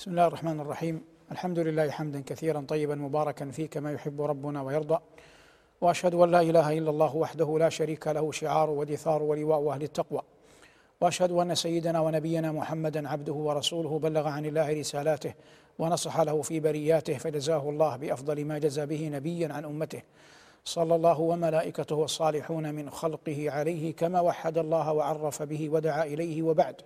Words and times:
بسم 0.00 0.10
الله 0.10 0.26
الرحمن 0.26 0.60
الرحيم. 0.60 1.02
الحمد 1.32 1.58
لله 1.58 1.90
حمدا 1.90 2.22
كثيرا 2.26 2.64
طيبا 2.68 2.94
مباركا 2.94 3.50
فيه 3.50 3.66
كما 3.66 3.92
يحب 3.92 4.22
ربنا 4.22 4.62
ويرضى. 4.62 4.98
وأشهد 5.80 6.14
أن 6.14 6.30
لا 6.30 6.40
إله 6.40 6.78
إلا 6.78 6.90
الله 6.90 7.16
وحده 7.16 7.58
لا 7.58 7.68
شريك 7.68 8.06
له 8.08 8.32
شعار 8.32 8.70
ودثار 8.70 9.22
ولواء 9.22 9.70
أهل 9.70 9.82
التقوى. 9.82 10.22
وأشهد 11.00 11.32
أن 11.32 11.54
سيدنا 11.54 12.00
ونبينا 12.00 12.52
محمدا 12.52 13.08
عبده 13.08 13.32
ورسوله 13.32 13.98
بلغ 13.98 14.28
عن 14.28 14.46
الله 14.46 14.80
رسالاته 14.80 15.34
ونصح 15.78 16.20
له 16.20 16.42
في 16.42 16.60
برياته 16.60 17.18
فجزاه 17.18 17.70
الله 17.70 17.96
بأفضل 17.96 18.44
ما 18.44 18.58
جزى 18.58 18.86
به 18.86 19.08
نبيا 19.08 19.52
عن 19.52 19.64
أمته. 19.64 20.02
صلى 20.64 20.94
الله 20.94 21.20
وملائكته 21.20 21.96
والصالحون 21.96 22.74
من 22.74 22.90
خلقه 22.90 23.50
عليه 23.50 23.94
كما 23.94 24.20
وحد 24.20 24.58
الله 24.58 24.92
وعرف 24.92 25.42
به 25.42 25.70
ودعا 25.70 26.04
إليه 26.04 26.42
وبعد. 26.42 26.82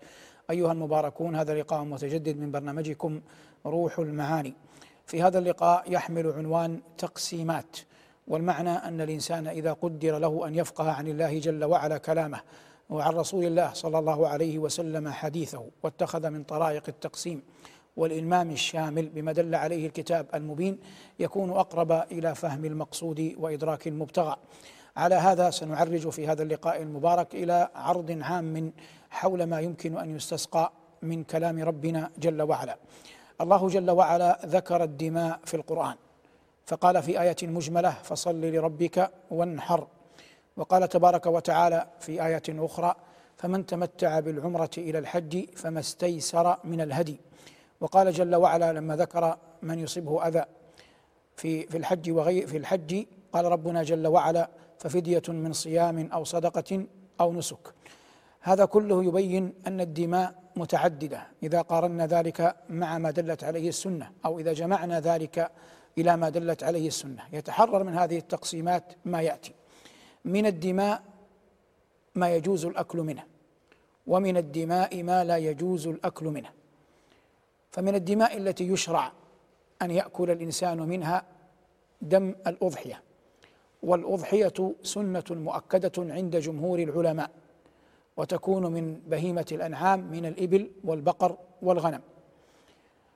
أيها 0.50 0.72
المباركون 0.72 1.36
هذا 1.36 1.54
لقاء 1.54 1.84
متجدد 1.84 2.36
من 2.36 2.50
برنامجكم 2.50 3.20
روح 3.66 3.98
المعاني. 3.98 4.54
في 5.07 5.22
هذا 5.22 5.39
اللقاء 5.39 5.93
يحمل 5.93 6.32
عنوان 6.32 6.80
تقسيمات 6.98 7.76
والمعنى 8.29 8.71
أن 8.71 9.00
الإنسان 9.00 9.46
إذا 9.46 9.72
قدر 9.72 10.18
له 10.18 10.46
أن 10.46 10.54
يفقه 10.54 10.93
عن 10.93 11.08
الله 11.08 11.38
جل 11.38 11.64
وعلا 11.64 11.99
كلامه 11.99 12.40
وعن 12.90 13.12
رسول 13.12 13.44
الله 13.44 13.72
صلى 13.72 13.99
الله 13.99 14.29
عليه 14.29 14.58
وسلم 14.58 15.08
حديثه 15.08 15.64
واتخذ 15.82 16.30
من 16.30 16.44
طرائق 16.44 16.82
التقسيم 16.88 17.43
والإلمام 17.96 18.50
الشامل 18.50 19.08
بما 19.08 19.32
دل 19.32 19.54
عليه 19.54 19.86
الكتاب 19.86 20.26
المبين 20.35 20.79
يكون 21.18 21.50
أقرب 21.50 21.93
إلى 21.93 22.35
فهم 22.35 22.64
المقصود 22.64 23.35
وإدراك 23.38 23.88
المبتغى. 23.88 24.36
على 24.96 25.14
هذا 25.14 25.50
سنعرج 25.50 26.08
في 26.08 26.26
هذا 26.29 26.43
اللقاء 26.43 26.82
المبارك 26.82 27.35
إلى 27.35 27.68
عرض 27.74 28.18
عام 28.22 28.72
حول 29.14 29.45
ما 29.45 29.61
يمكن 29.61 29.99
أن 29.99 30.17
يستسقى 30.17 30.73
من 31.03 31.25
كلام 31.25 31.63
ربنا 31.63 32.11
جل 32.19 32.42
وعلا. 32.42 32.77
الله 33.41 33.69
جل 33.69 33.91
وعلا 33.91 34.39
ذكر 34.47 34.83
الدماء 34.84 35.41
في 35.45 35.55
القرآن 35.55 35.97
فقال 36.67 37.03
في 37.03 37.20
آية 37.20 37.36
مجملة 37.42 37.91
فصل 37.91 38.41
لربك 38.41 39.11
وانحر 39.30 39.86
وقال 40.56 40.88
تبارك 40.88 41.27
وتعالى 41.27 41.86
في 42.00 42.27
آية 42.27 42.42
أخرى 42.48 42.94
فمن 43.36 43.66
تمتع 43.66 44.20
بالعمرة 44.20 44.70
إلى 44.78 44.98
الحج 44.98 45.44
فما 45.56 45.81
استيسر 45.81 46.56
من 46.64 46.81
الهدي 46.81 47.20
وقال 47.81 48.12
جل 48.12 48.34
وعلا 48.34 48.72
لما 48.72 48.97
ذكر 48.97 49.36
من 49.62 49.78
يصيبه 49.78 50.28
أذى 50.28 50.44
في 51.36 51.66
في 51.66 51.77
الحج 51.77 52.10
وغير 52.10 52.47
في 52.47 52.56
الحج 52.56 53.05
قال 53.33 53.44
ربنا 53.44 53.83
جل 53.83 54.06
وعلا 54.06 54.48
ففدية 54.78 55.22
من 55.28 55.53
صيام 55.53 56.08
أو 56.12 56.25
صدقة 56.25 56.86
أو 57.20 57.33
نسك 57.33 57.75
هذا 58.45 58.64
كله 58.64 59.05
يبين 59.05 59.53
أن 59.67 59.81
الدماء 59.81 60.34
متعددة. 60.56 61.27
إذا 61.42 61.61
قارنا 61.61 62.06
ذلك 62.06 62.56
مع 62.69 62.98
ما 62.98 63.11
دلت 63.11 63.45
عليه 63.45 63.69
السنة 63.69 64.11
أو 64.25 64.39
إذا 64.39 64.53
جمعنا 64.53 65.00
ذلك 65.00 65.50
إلى 65.98 66.17
ما 66.17 66.28
دلت 66.28 66.62
عليه 66.62 66.89
السنة. 66.89 67.22
يتحرر 67.33 67.84
من 67.84 67.95
هذه 67.95 68.19
التقسيمات 68.19 68.84
ما 69.05 69.22
يأتي. 69.22 69.53
من 70.25 70.47
الدماء 70.47 71.03
ما 72.15 72.34
يجوز 72.34 72.65
الأكل 72.65 72.98
منه 72.98 73.22
ومن 74.06 74.37
الدماء 74.37 75.03
ما 75.03 75.25
لا 75.25 75.37
يجوز 75.37 75.87
الأكل 75.87 76.27
منه. 76.27 76.50
فمن 77.70 77.95
الدماء 77.95 78.37
التي 78.37 78.69
يشرع 78.69 79.12
أن 79.83 79.91
يأكل 79.91 80.31
الإنسان 80.31 80.78
منها 80.78 81.25
دم 82.03 82.34
الأضحية. 82.47 83.03
والأضحية 83.83 84.75
سنة 84.83 85.25
مؤكدة 85.31 85.92
عند 85.98 86.37
جمهور 86.37 86.78
العلماء. 86.78 87.31
وتكون 88.16 88.72
من 88.72 88.94
بهيمة 88.94 89.46
الأنعام 89.52 90.00
من 90.10 90.26
الإبل 90.26 90.70
والبقر 90.84 91.36
والغنم. 91.62 92.00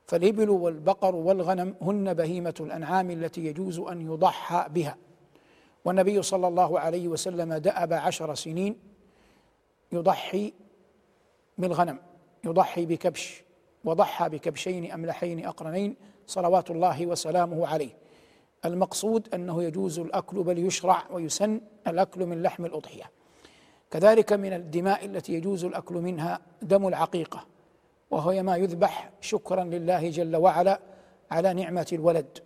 فالإبل 0.07 0.51
والبقر 0.51 1.15
والغنم 1.15 1.75
هن 1.83 2.15
بهيمة 2.15 2.55
الأنعام 2.61 3.11
التي 3.11 3.47
يجوز 3.47 3.79
أن 3.79 4.01
يضحى 4.01 4.67
بها. 4.69 4.97
والنبي 5.85 6.23
صلى 6.23 6.49
الله 6.49 6.81
عليه 6.81 7.09
وسلم 7.09 7.55
دأب 7.55 7.93
عشر 7.93 8.35
سنين 8.35 8.79
يضحي 9.93 10.53
بالغنم 11.59 11.99
يضحي 12.45 12.87
بكبش 12.87 13.43
وضحى 13.85 14.29
بكبشين 14.29 14.93
أملحين 14.93 15.47
أقرنين 15.47 15.97
صلوات 16.27 16.71
الله 16.71 17.07
وسلامه 17.07 17.67
عليه. 17.67 17.97
المقصود 18.65 19.35
أنه 19.35 19.63
يجوز 19.63 19.99
الأكل 19.99 20.43
بل 20.43 20.59
يشرع 20.59 21.05
ويسن 21.11 21.61
الأكل 21.87 22.27
من 22.27 22.43
لحم 22.43 22.65
الأضحية. 22.65 23.18
كذلك 23.91 24.33
من 24.33 24.53
الدماء 24.53 25.05
التي 25.05 25.35
يجوز 25.35 25.65
الأكل 25.65 25.95
منها 25.95 26.41
دم 26.63 26.89
العقيقة 26.89 27.47
وهو 28.11 28.43
ما 28.43 28.57
يذبح 28.57 29.11
شكرا 29.21 29.65
لله 29.65 30.11
جل 30.11 30.37
وعلا 30.37 30.81
على 31.31 31.53
نعمة 31.55 31.87
الولد. 31.93 32.39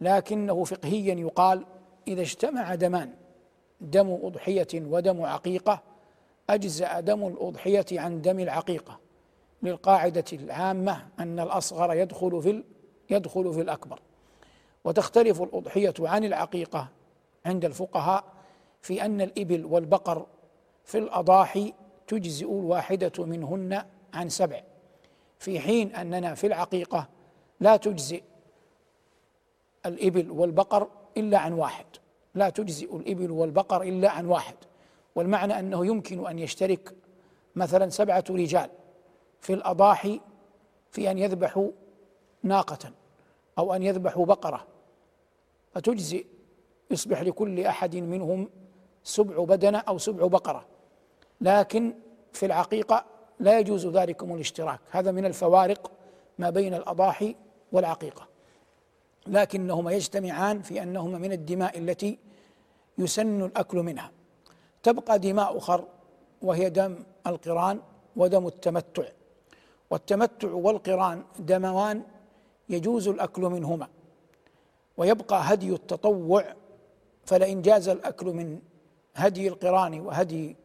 لكنه 0.00 0.64
فقهيا 0.64 1.14
يقال 1.14 1.64
إذا 2.08 2.20
اجتمع 2.20 2.74
دمان 2.74 3.10
دم 3.80 4.18
أضحية 4.22 4.68
ودم 4.74 5.22
عقيقة 5.22 5.82
أجزأ 6.50 7.00
دم 7.00 7.26
الأضحية 7.26 7.86
عن 7.92 8.22
دم 8.22 8.40
العقيقة. 8.40 8.98
للقاعدة 9.62 10.24
العامة 10.32 11.06
أن 11.18 11.40
الأصغر 11.40 11.94
يدخل 11.94 12.42
في 12.42 12.64
يدخل 13.10 13.54
في 13.54 13.60
الأكبر. 13.60 14.00
وتختلف 14.84 15.42
الأضحية 15.42 15.94
عن 16.00 16.24
العقيقة 16.24 16.88
عند 17.46 17.64
الفقهاء 17.64 18.35
في 18.80 19.04
أن 19.04 19.20
الإبل 19.20 19.64
والبقر 19.64 20.26
في 20.84 20.98
الأضاحي 20.98 21.74
تجزئ 22.06 22.46
الواحدة 22.46 23.24
منهن 23.24 23.84
عن 24.14 24.28
سبع. 24.28 24.62
في 25.38 25.60
حين 25.60 25.94
أننا 25.94 26.34
في 26.34 26.46
العقيقة 26.46 27.08
لا 27.60 27.76
تجزئ 27.76 28.22
الإبل 29.86 30.30
والبقر 30.30 30.88
إلا 31.16 31.38
عن 31.38 31.52
واحد. 31.52 31.86
لا 32.34 32.50
تجزئ 32.50 32.96
الإبل 32.96 33.30
والبقر 33.30 33.82
إلا 33.82 34.10
عن 34.10 34.26
واحد. 34.26 34.56
والمعنى 35.14 35.58
أنه 35.58 35.86
يمكن 35.86 36.26
أن 36.26 36.38
يشترك 36.38 36.94
مثلا 37.56 37.88
سبعة 37.88 38.24
رجال 38.30 38.70
في 39.40 39.52
الأضاحي 39.52 40.20
في 40.90 41.10
أن 41.10 41.18
يذبحوا 41.18 41.70
ناقة 42.42 42.92
أو 43.58 43.74
أن 43.74 43.82
يذبحوا 43.82 44.26
بقرة. 44.26 44.66
فتجزئ 45.72 46.26
يصبح 46.90 47.22
لكل 47.22 47.60
أحد 47.60 47.96
منهم 47.96 48.48
سبع 49.06 49.44
بدنة 49.44 49.78
أو 49.78 49.98
سبع 49.98 50.26
بقرة. 50.26 50.64
لكن 51.40 51.94
في 52.32 52.46
العقيقة 52.46 53.04
لا 53.40 53.58
يجوز 53.58 53.86
ذلكم 53.86 54.34
الاشتراك. 54.34 54.80
هذا 54.90 55.10
من 55.10 55.24
الفوارق 55.24 55.90
ما 56.38 56.50
بين 56.50 56.74
الأضاحي 56.74 57.36
والعقيقة. 57.72 58.26
لكنهما 59.26 59.92
يجتمعان 59.92 60.62
في 60.62 60.82
أنهما 60.82 61.18
من 61.18 61.32
الدماء 61.32 61.78
التي 61.78 62.18
يسن 62.98 63.42
الأكل 63.42 63.78
منها. 63.78 64.10
تبقى 64.82 65.18
دماء 65.18 65.58
أخر 65.58 65.84
وهي 66.42 66.70
دم 66.70 66.98
القران 67.26 67.80
ودم 68.16 68.46
التمتع. 68.46 69.04
والتمتع 69.90 70.52
والقران 70.52 71.24
دموان 71.38 72.02
يجوز 72.68 73.08
الأكل 73.08 73.42
منهما. 73.42 73.88
ويبقى 74.96 75.40
هدي 75.42 75.72
التطوع 75.72 76.54
فلئن 77.24 77.62
جاز 77.62 77.88
الأكل 77.88 78.26
من 78.26 78.60
هدي 79.16 79.48
القران 79.48 80.00
وهدي 80.00 80.56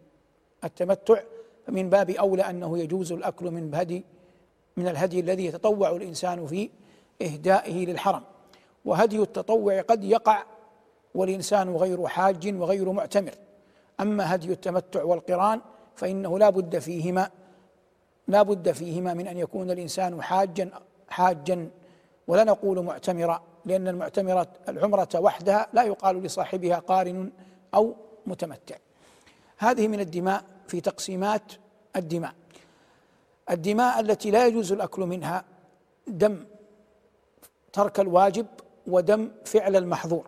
التمتع 0.64 1.22
فمن 1.68 1.90
باب 1.90 2.10
أولى 2.10 2.42
أنه 2.42 2.78
يجوز 2.78 3.12
الأكل 3.12 3.52
من 3.52 3.76
هدي 3.76 4.04
من 4.78 4.88
الهدي 4.88 5.20
الذي 5.20 5.46
يتطوع 5.46 5.90
الإنسان 5.90 6.48
في 6.48 6.70
إهدائه 7.22 7.86
للحرم. 7.86 8.24
وهدي 8.86 9.20
التطوع 9.20 9.82
قد 9.82 10.04
يقع 10.04 10.44
والإنسان 11.16 11.76
غير 11.76 12.08
حاج 12.08 12.56
وغير 12.56 12.92
معتمر. 12.92 13.34
أما 14.00 14.36
هدي 14.36 14.52
التمتع 14.52 15.04
والقران 15.04 15.62
فإنه 15.96 16.40
لا 16.40 16.50
بد 16.50 16.80
فيهما 16.80 17.30
لا 18.28 18.42
بد 18.42 18.72
فيهما 18.72 19.14
من 19.14 19.28
أن 19.28 19.38
يكون 19.38 19.72
الإنسان 19.72 20.22
حاجا 20.22 20.70
حاجا 21.10 21.70
ولا 22.28 22.44
نقول 22.44 22.84
معتمرا 22.84 23.42
لأن 23.66 23.88
المعتمرة 23.88 24.48
العمرة 24.70 25.10
وحدها 25.16 25.68
لا 25.74 25.84
يقال 25.84 26.24
لصاحبها 26.24 26.76
قارن 26.76 27.32
أو 27.76 27.96
متمتع. 28.26 28.76
هذه 29.58 29.88
من 29.88 30.00
الدماء 30.00 30.44
في 30.68 30.82
تقسيمات 30.82 31.52
الدماء. 31.96 32.34
الدماء 33.50 34.00
التي 34.00 34.32
لا 34.32 34.48
يجوز 34.48 34.72
الأكل 34.72 35.02
منها 35.02 35.44
دم 36.08 36.46
ترك 37.74 38.00
الواجب 38.00 38.46
ودم 38.88 39.32
فعل 39.46 39.76
المحظور. 39.76 40.28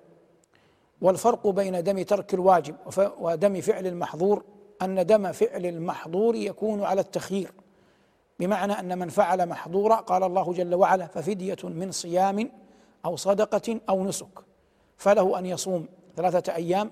والفرق 1.01 1.47
بين 1.47 1.83
دم 1.83 2.01
ترك 2.01 2.33
الواجب 2.33 2.75
ودم 2.97 3.61
فعل 3.61 3.87
المحظور 3.87 4.43
أن 4.81 5.05
دم 5.05 5.31
فعل 5.31 5.65
المحظور 5.65 6.35
يكون 6.35 6.83
على 6.83 7.01
التخيير. 7.01 7.51
بمعنى 8.39 8.73
أن 8.73 8.97
من 8.97 9.09
فعل 9.09 9.49
محظورا 9.49 9.95
قال 9.95 10.23
الله 10.23 10.53
جل 10.53 10.75
وعلا 10.75 11.07
ففدية 11.07 11.57
من 11.63 11.91
صيام 11.91 12.51
أو 13.05 13.15
صدقة 13.15 13.79
أو 13.89 14.03
نسك. 14.03 14.39
فله 14.97 15.39
أن 15.39 15.45
يصوم 15.45 15.85
ثلاثة 16.15 16.55
أيام 16.55 16.91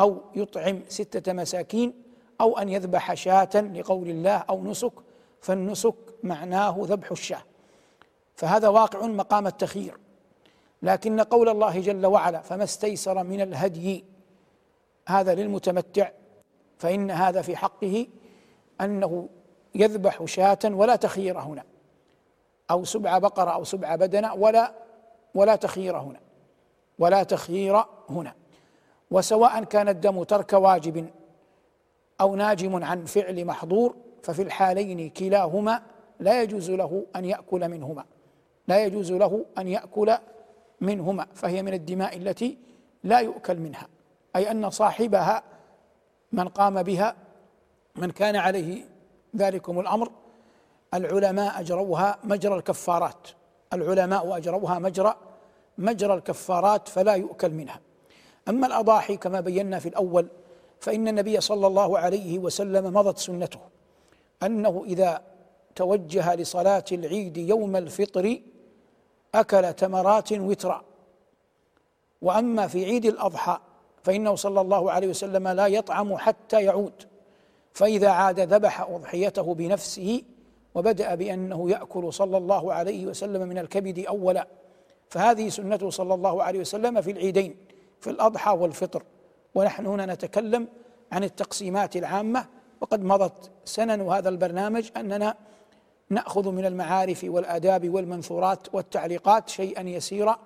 أو 0.00 0.20
يطعم 0.34 0.80
ستة 0.88 1.32
مساكين 1.32 2.02
أو 2.40 2.58
أن 2.58 2.68
يذبح 2.68 3.14
شاة 3.14 3.50
لقول 3.54 4.08
الله 4.08 4.36
أو 4.36 4.64
نسك 4.64 4.92
فالنسك 5.40 5.94
معناه 6.22 6.76
ذبح 6.80 7.10
الشاة. 7.10 7.42
فهذا 8.36 8.68
واقع 8.68 9.06
مقام 9.06 9.46
التخيير. 9.46 9.96
لكن 10.82 11.20
قول 11.20 11.48
الله 11.48 11.80
جل 11.80 12.06
وعلا 12.06 12.40
فما 12.40 12.64
استيسر 12.64 13.24
من 13.24 13.40
الهدي 13.40 14.04
هذا 15.08 15.34
للمتمتع 15.34 16.10
فإن 16.78 17.10
هذا 17.10 17.42
في 17.42 17.56
حقه 17.56 18.06
أنه 18.80 19.28
يذبح 19.74 20.24
شاة 20.24 20.58
ولا 20.64 20.96
تخيير 20.96 21.38
هنا 21.38 21.64
أو 22.70 22.84
سبع 22.84 23.18
بقرة 23.18 23.50
أو 23.50 23.64
سبع 23.64 23.96
بدنة 23.96 24.34
ولا 24.34 24.74
ولا 25.34 25.56
تخيير 25.56 25.96
هنا 25.96 26.20
ولا 26.98 27.22
تخيير 27.22 27.84
هنا. 28.10 28.34
وسواء 29.12 29.64
كان 29.64 29.88
الدم 29.88 30.22
ترك 30.22 30.52
واجب 30.52 31.10
أو 32.20 32.36
ناجم 32.36 32.84
عن 32.84 33.04
فعل 33.04 33.44
محظور 33.44 33.96
ففي 34.22 34.42
الحالين 34.42 35.10
كلاهما 35.10 35.82
لا 36.20 36.42
يجوز 36.42 36.70
له 36.70 37.06
أن 37.16 37.24
يأكل 37.24 37.68
منهما. 37.68 38.04
لا 38.68 38.84
يجوز 38.84 39.12
له 39.12 39.44
أن 39.58 39.68
يأكل 39.68 40.16
منهما 40.80 41.26
فهي 41.34 41.62
من 41.62 41.74
الدماء 41.74 42.16
التي 42.16 42.58
لا 43.04 43.18
يؤكل 43.18 43.56
منها. 43.56 43.86
أي 44.36 44.50
أن 44.50 44.70
صاحبها 44.70 45.42
من 46.32 46.48
قام 46.48 46.82
بها 46.82 47.16
من 47.96 48.10
كان 48.10 48.36
عليه 48.36 48.84
ذلكم 49.36 49.80
الأمر 49.80 50.10
العلماء 50.94 51.60
أجروها 51.60 52.18
مجرى 52.24 52.54
الكفارات. 52.54 53.28
العلماء 53.72 54.36
أجروها 54.36 54.78
مجرى 54.78 55.16
مجرى 55.78 56.14
الكفارات 56.14 56.88
فلا 56.88 57.14
يؤكل 57.14 57.50
منها. 57.50 57.80
أما 58.48 58.66
الأضاحي 58.66 59.16
كما 59.16 59.40
بينا 59.40 59.78
في 59.78 59.88
الأول 59.88 60.28
فإن 60.80 61.08
النبي 61.08 61.40
صلى 61.40 61.66
الله 61.66 61.98
عليه 61.98 62.38
وسلم 62.38 62.94
مضت 62.94 63.18
سنته 63.18 63.60
أنه 64.42 64.84
إذا 64.86 65.22
توجه 65.76 66.34
لصلاة 66.34 66.84
العيد 66.92 67.36
يوم 67.36 67.76
الفطر 67.76 68.40
أكل 69.34 69.72
تمرات 69.72 70.32
وترا 70.32 70.84
وأما 72.22 72.66
في 72.66 72.84
عيد 72.84 73.06
الأضحى 73.06 73.58
فإنه 74.02 74.34
صلى 74.34 74.60
الله 74.60 74.92
عليه 74.92 75.08
وسلم 75.08 75.48
لا 75.48 75.66
يطعم 75.66 76.16
حتى 76.16 76.62
يعود 76.62 76.92
فإذا 77.72 78.08
عاد 78.08 78.40
ذبح 78.40 78.80
أضحيته 78.80 79.54
بنفسه 79.54 80.22
وبدأ 80.74 81.14
بأنه 81.14 81.70
يأكل 81.70 82.12
صلى 82.12 82.36
الله 82.36 82.72
عليه 82.72 83.06
وسلم 83.06 83.48
من 83.48 83.58
الكبد 83.58 84.04
أولا. 84.08 84.46
فهذه 85.08 85.48
سنته 85.48 85.90
صلى 85.90 86.14
الله 86.14 86.42
عليه 86.42 86.60
وسلم 86.60 87.00
في 87.00 87.10
العيدين. 87.10 87.56
في 88.02 88.10
الأضحى 88.10 88.50
والفطر. 88.50 89.02
ونحن 89.54 89.86
هنا 89.86 90.06
نتكلم 90.06 90.68
عن 91.12 91.24
التقسيمات 91.24 91.96
العامة. 91.96 92.46
وقد 92.80 93.04
مضت 93.04 93.50
سنن 93.64 94.00
هذا 94.00 94.28
البرنامج 94.28 94.90
أننا 94.96 95.34
نأخذ 96.10 96.50
من 96.50 96.64
المعارف 96.66 97.24
والآداب 97.24 97.90
والمنثورات 97.90 98.74
والتعليقات 98.74 99.48
شيئا 99.48 99.82
يسيرا 99.82 100.38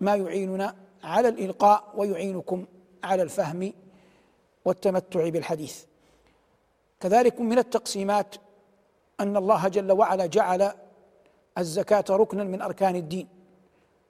ما 0.00 0.16
يعيننا 0.16 0.74
على 1.04 1.28
الإلقاء 1.28 1.92
ويعينكم 1.96 2.66
على 3.04 3.22
الفهم 3.22 3.72
والتمتع 4.64 5.28
بالحديث. 5.28 5.84
كذلك 7.00 7.40
من 7.40 7.58
التقسيمات 7.58 8.34
أن 9.20 9.36
الله 9.36 9.68
جل 9.68 9.92
وعلا 9.92 10.26
جعل 10.26 10.72
الزكاة 11.58 12.04
ركنا 12.10 12.44
من 12.44 12.62
أركان 12.62 12.96
الدين. 12.96 13.28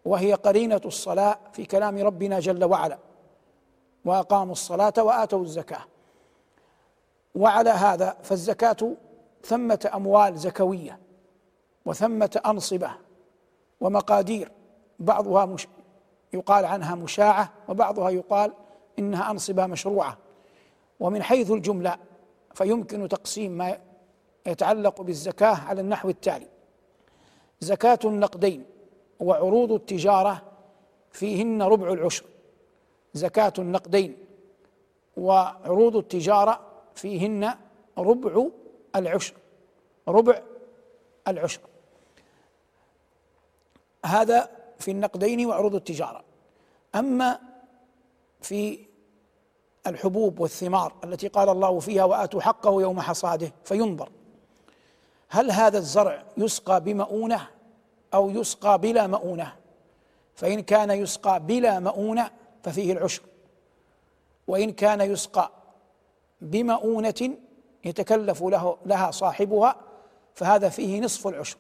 وهي 0.04 0.34
قرينة 0.34 0.80
الصلاة 0.84 1.38
في 1.52 1.64
كلام 1.64 1.98
ربنا 1.98 2.40
جل 2.40 2.64
وعلا. 2.64 2.98
وأقاموا 4.04 4.52
الصلاة 4.52 4.92
وآتوا 4.98 5.42
الزكاة. 5.42 5.84
وعلى 7.34 7.70
هذا 7.70 8.16
فالزكاة 8.22 8.76
ثمة 9.44 9.90
أموال 9.94 10.38
زكوية 10.38 10.98
وثمة 11.84 12.40
أنصبة 12.46 12.90
ومقادير 13.80 14.50
بعضها 14.98 15.46
مش 15.46 15.68
يقال 16.32 16.64
عنها 16.64 16.94
مشاعة 16.94 17.52
وبعضها 17.68 18.10
يقال 18.10 18.52
إنها 18.98 19.30
أنصبة 19.30 19.66
مشروعة. 19.66 20.18
ومن 21.00 21.22
حيث 21.22 21.50
الجملة 21.50 21.96
فيمكن 22.54 23.08
تقسيم 23.08 23.52
ما 23.52 23.78
يتعلق 24.46 25.00
بالزكاة 25.02 25.54
على 25.68 25.80
النحو 25.80 26.08
التالي. 26.08 26.48
زكاة 27.60 27.98
النقدين 28.04 28.73
وعروض 29.24 29.72
التجارة 29.72 30.42
فيهن 31.10 31.62
ربع 31.62 31.92
العشر 31.92 32.24
زكاة 33.14 33.52
النقدين 33.58 34.16
وعروض 35.16 35.96
التجارة 35.96 36.60
فيهن 36.94 37.54
ربع 37.98 38.46
العشر 38.96 39.34
ربع 40.08 40.42
العشر. 41.28 41.60
هذا 44.06 44.50
في 44.78 44.90
النقدين 44.90 45.46
وعروض 45.46 45.74
التجارة. 45.74 46.24
أما 46.94 47.40
في 48.40 48.78
الحبوب 49.86 50.40
والثمار 50.40 50.92
التي 51.04 51.28
قال 51.28 51.48
الله 51.48 51.80
فيها 51.80 52.04
وآتوا 52.04 52.40
حقه 52.40 52.82
يوم 52.82 53.00
حصاده 53.00 53.52
فينظر 53.64 54.08
هل 55.28 55.50
هذا 55.50 55.78
الزرع 55.78 56.24
يسقى 56.36 56.80
بمؤونة 56.80 57.48
أو 58.14 58.30
يسقى 58.30 58.78
بلا 58.78 59.06
مؤونة. 59.06 59.52
فإن 60.34 60.60
كان 60.60 60.90
يسقى 60.90 61.40
بلا 61.40 61.80
مؤونة 61.80 62.30
ففيه 62.62 62.92
العشر 62.92 63.22
وإن 64.46 64.72
كان 64.72 65.00
يسقى 65.00 65.50
بمؤونة 66.40 67.30
يتكلف 67.84 68.42
له 68.42 68.76
لها 68.86 69.10
صاحبها 69.10 69.76
فهذا 70.34 70.68
فيه 70.68 71.00
نصف 71.00 71.26
العشر. 71.26 71.56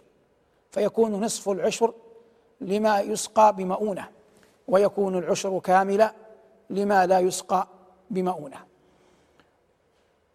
فيكون 0.70 1.20
نصف 1.24 1.48
العشر 1.48 1.94
لما 2.60 3.00
يسقى 3.00 3.56
بمؤونة 3.56 4.08
ويكون 4.68 5.18
العشر 5.18 5.58
كاملا 5.58 6.14
لما 6.70 7.06
لا 7.06 7.20
يسقى 7.20 7.68
بمؤونة. 8.10 8.56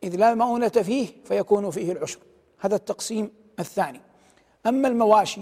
إذ 0.04 0.16
لا 0.16 0.34
مؤونة 0.34 0.70
فيه 0.70 1.08
فيكون 1.26 1.72
فيه 1.72 1.92
العشر. 1.92 2.20
هذا 2.60 2.76
التقسيم 2.76 3.32
الثاني. 3.60 4.02
أما 4.66 4.88
المواشي 4.88 5.42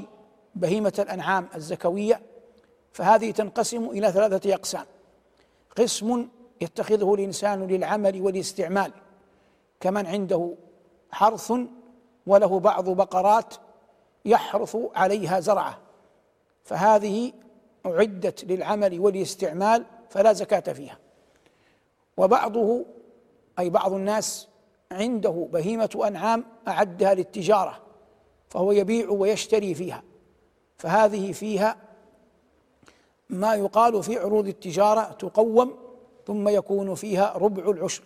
بهيمة 0.60 0.94
الأنعام 1.00 1.48
الزكوية 1.56 2.22
فهذه 2.94 3.32
تنقسم 3.32 3.86
إلى 3.86 4.12
ثلاثة 4.12 4.54
أقسام. 4.54 4.86
قسم 5.78 6.28
يتخذه 6.62 7.14
الإنسان 7.14 7.68
للعمل 7.68 8.22
والاستعمال 8.22 8.92
كمن 9.80 10.06
عنده 10.06 10.54
حرث 11.12 11.54
وله 12.28 12.60
بعض 12.60 12.90
بقرات 12.90 13.54
يحرث 14.26 14.78
عليها 14.96 15.40
زرعة. 15.40 15.78
فهذه 16.64 17.34
أعدت 17.86 18.44
للعمل 18.44 19.00
والاستعمال 19.00 19.86
فلا 20.10 20.34
زكاة 20.34 20.74
فيها. 20.74 20.98
وبعضه 22.18 22.86
أي 23.60 23.70
بعض 23.70 23.94
الناس 23.94 24.48
عنده 24.92 25.48
بهيمة 25.52 26.04
أنعام 26.08 26.46
أعدها 26.68 27.14
للتجارة 27.14 27.82
فهو 28.50 28.72
يبيع 28.72 29.10
ويشتري 29.10 29.74
فيها. 29.74 30.04
فهذه 30.78 31.32
فيها 31.32 31.78
ما 33.30 33.56
يقال 33.56 34.04
في 34.04 34.20
عروض 34.20 34.48
التجارة 34.48 35.02
تقوم 35.02 35.76
ثم 36.28 36.50
يكون 36.50 36.96
فيها 36.96 37.34
ربع 37.38 37.72
العشر 37.72 38.04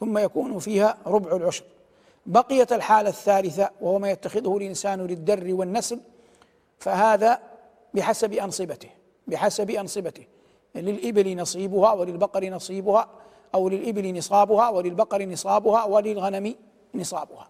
ثم 0.00 0.18
يكون 0.18 0.58
فيها 0.58 0.98
ربع 1.06 1.36
العشر. 1.36 1.64
بقيت 2.26 2.72
الحالة 2.72 3.08
الثالثة 3.08 3.70
وهو 3.80 3.98
ما 3.98 4.10
يتخذه 4.10 4.56
الإنسان 4.56 5.06
للدر 5.06 5.54
والنسل 5.54 6.00
فهذا 6.78 7.40
بحسب 7.94 8.32
أنصبته 8.32 8.88
بحسب 9.26 9.70
أنصبته. 9.70 10.24
للإبل 10.74 11.36
نصيبها 11.36 11.92
وللبقر 11.92 12.48
نصيبها 12.48 13.08
أو 13.54 13.68
للإبل 13.68 14.18
نصابها 14.18 14.68
وللبقر 14.68 15.22
نصابها 15.22 15.84
وللغنم 15.84 16.54
نصابها. 16.94 17.48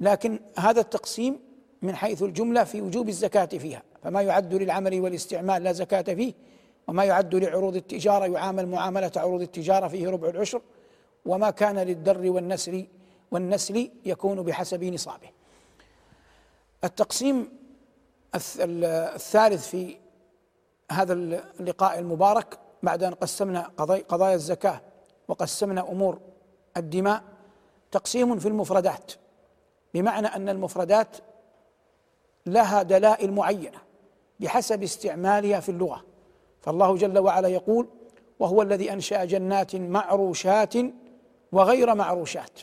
لكن 0.00 0.38
هذا 0.58 0.80
التقسيم 0.80 1.38
من 1.84 1.96
حيث 1.96 2.22
الجملة 2.22 2.64
في 2.64 2.82
وجوب 2.82 3.08
الزكاة 3.08 3.44
فيها. 3.44 3.82
فما 4.02 4.22
يعد 4.22 4.54
للعمل 4.54 5.00
والاستعمال 5.00 5.62
لا 5.62 5.72
زكاة 5.72 6.14
فيه 6.14 6.34
وما 6.88 7.04
يعد 7.04 7.34
لعروض 7.34 7.76
التجارة 7.76 8.26
يعامل 8.26 8.68
معاملة 8.68 9.12
عروض 9.16 9.40
التجارة 9.40 9.88
فيه 9.88 10.08
ربع 10.08 10.28
العشر. 10.28 10.60
وما 11.26 11.50
كان 11.50 11.78
للدر 11.78 12.30
والنسل 12.30 12.86
والنسل 13.30 13.90
يكون 14.04 14.42
بحسب 14.42 14.84
نصابه. 14.84 15.28
التقسيم 16.84 17.48
الثالث 18.34 19.68
في 19.68 19.96
هذا 20.92 21.12
اللقاء 21.12 21.98
المبارك 21.98 22.58
بعد 22.82 23.02
أن 23.02 23.14
قسمنا 23.14 23.70
قضايا 24.08 24.34
الزكاة 24.34 24.80
وقسمنا 25.28 25.80
أمور 25.80 26.18
الدماء 26.76 27.22
تقسيم 27.90 28.38
في 28.38 28.48
المفردات. 28.48 29.12
بمعنى 29.94 30.26
أن 30.26 30.48
المفردات 30.48 31.16
لها 32.46 32.82
دلائل 32.82 33.32
معينة 33.32 33.78
بحسب 34.40 34.82
استعمالها 34.82 35.60
في 35.60 35.68
اللغة. 35.68 36.04
فالله 36.60 36.96
جل 36.96 37.18
وعلا 37.18 37.48
يقول 37.48 37.88
وهو 38.38 38.62
الذي 38.62 38.92
أنشأ 38.92 39.24
جنات 39.24 39.76
معروشات 39.76 40.74
وغير 41.52 41.94
معروشات. 41.94 42.60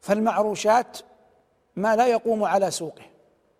فالمعروشات 0.00 0.98
ما 1.76 1.96
لا 1.96 2.06
يقوم 2.06 2.44
على 2.44 2.70
سوقه 2.70 3.02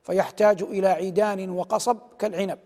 فيحتاج 0.03 0.63
إلى 0.63 0.89
عيدان 0.89 1.51
وقصب 1.51 1.99
كالعنب. 2.19 2.59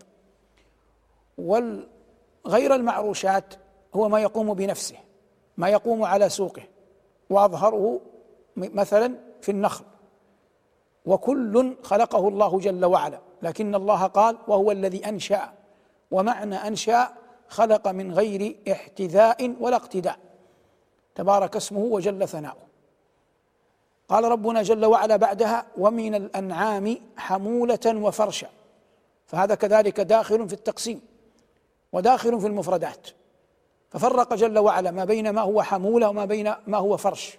والغير 1.37 2.75
المعروشات 2.75 3.53
هو 3.95 4.09
ما 4.09 4.21
يقوم 4.21 4.53
بنفسه 4.53 4.97
ما 5.57 5.69
يقوم 5.69 6.03
على 6.03 6.29
سوقه. 6.29 6.63
وأظهره 7.29 8.01
مثلا 8.57 9.15
في 9.41 9.51
النخل. 9.51 9.85
وكل 11.05 11.75
خلقه 11.83 12.27
الله 12.27 12.59
جل 12.59 12.85
وعلا. 12.85 13.19
لكن 13.41 13.75
الله 13.75 14.07
قال 14.07 14.37
وهو 14.47 14.71
الذي 14.71 15.09
أنشأ. 15.09 15.53
ومعنى 16.11 16.55
أنشأ 16.55 17.09
خلق 17.47 17.87
من 17.87 18.13
غير 18.13 18.55
احتذاء 18.71 19.55
ولا 19.59 19.75
اقتداء. 19.75 20.19
تبارك 21.15 21.55
اسمه 21.55 21.79
وجل 21.79 22.27
ثناؤه. 22.27 22.63
قال 24.09 24.23
ربنا 24.23 24.61
جل 24.61 24.85
وعلا 24.85 25.15
بعدها 25.15 25.65
ومن 25.77 26.15
الأنعام 26.15 26.97
حمولة 27.17 27.79
وفرشا. 27.85 28.47
فهذا 29.25 29.55
كذلك 29.55 29.99
داخل 29.99 30.47
في 30.47 30.53
التقسيم 30.53 31.01
وداخل 31.93 32.41
في 32.41 32.47
المفردات. 32.47 33.07
ففرق 33.89 34.33
جل 34.33 34.59
وعلا 34.59 34.91
ما 34.91 35.05
بين 35.05 35.29
ما 35.29 35.41
هو 35.41 35.61
حمولة 35.61 36.09
وما 36.09 36.25
بين 36.25 36.53
ما 36.67 36.77
هو 36.77 36.97
فرش. 36.97 37.37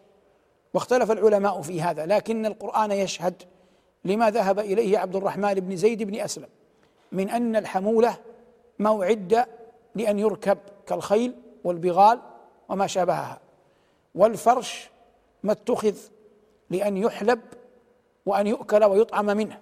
واختلف 0.74 1.10
العلماء 1.10 1.60
في 1.60 1.82
هذا. 1.82 2.06
لكن 2.06 2.46
القرآن 2.46 2.92
يشهد 2.92 3.42
لما 4.04 4.30
ذهب 4.30 4.58
إليه 4.58 4.98
عبد 4.98 5.16
الرحمن 5.16 5.54
بن 5.54 5.76
زيد 5.76 6.02
بن 6.02 6.20
أسلم. 6.20 6.48
من 7.12 7.30
أن 7.30 7.56
الحمولة 7.56 8.16
ما 8.78 9.02
اعد 9.02 9.46
لأن 9.94 10.18
يركب 10.18 10.58
كالخيل 10.86 11.34
والبغال 11.64 12.20
وما 12.68 12.86
شابهها. 12.86 13.40
والفرش 14.14 14.90
ما 15.42 15.52
اتخذ 15.52 15.94
لأن 16.70 16.96
يحلب 16.96 17.40
وأن 18.26 18.46
يؤكل 18.46 18.84
ويطعم 18.84 19.26
منه. 19.26 19.58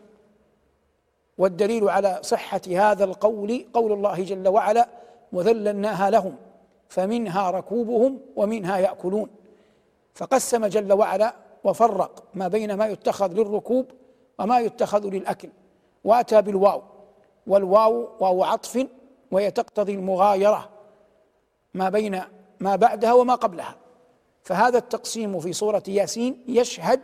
والدليل 1.39 1.89
على 1.89 2.19
صحة 2.23 2.61
هذا 2.69 3.05
القول 3.05 3.67
قول 3.73 3.93
الله 3.93 4.23
جل 4.23 4.49
وعلا 4.49 4.89
وذللناها 5.33 6.11
لهم 6.11 6.37
فمنها 6.89 7.51
ركوبهم 7.51 8.21
ومنها 8.37 8.79
يأكلون. 8.79 9.29
فقسم 10.15 10.67
جل 10.67 10.93
وعلا 10.93 11.35
وفرق 11.65 12.25
ما 12.35 12.49
بين 12.49 12.75
ما 12.75 12.87
يتخذ 12.87 13.33
للركوب 13.33 13.87
وما 14.43 14.61
يتخذ 14.61 15.07
للأكل. 15.07 15.49
وأتى 16.05 16.43
بالواو. 16.43 16.83
والواو 17.47 18.09
واو 18.21 18.45
عطف 18.45 18.87
وهي 19.31 19.51
تقتضي 19.51 19.95
المغايرة 19.95 20.69
ما 21.75 21.89
بين 21.89 22.21
ما 22.61 22.77
بعدها 22.77 23.13
وما 23.13 23.35
قبلها. 23.35 23.77
فهذا 24.43 24.79
التقسيم 24.79 25.41
في 25.41 25.53
سورة 25.53 25.83
ياسين 25.89 26.45
يشهد 26.49 27.01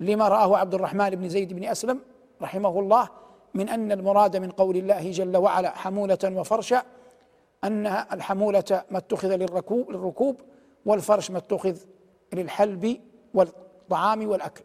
لما 0.00 0.28
رآه 0.28 0.56
عبد 0.56 0.74
الرحمن 0.74 1.10
بن 1.10 1.28
زيد 1.28 1.52
بن 1.52 1.64
أسلم 1.64 2.00
رحمه 2.42 2.80
الله 2.80 3.08
من 3.54 3.68
أن 3.68 3.92
المراد 3.92 4.36
من 4.36 4.50
قول 4.50 4.76
الله 4.76 5.10
جل 5.10 5.36
وعلا 5.36 5.70
حمولة 5.70 6.18
وفرشا 6.24 6.82
أن 7.64 7.86
الحمولة 7.86 8.84
ما 8.90 8.98
اتخذ 8.98 9.36
للركوب 9.36 9.90
للركوب 9.90 10.40
والفرش 10.86 11.30
ما 11.30 11.38
اتخذ 11.38 11.76
للحلب 12.32 13.00
والطعام 13.34 14.28
والأكل. 14.28 14.64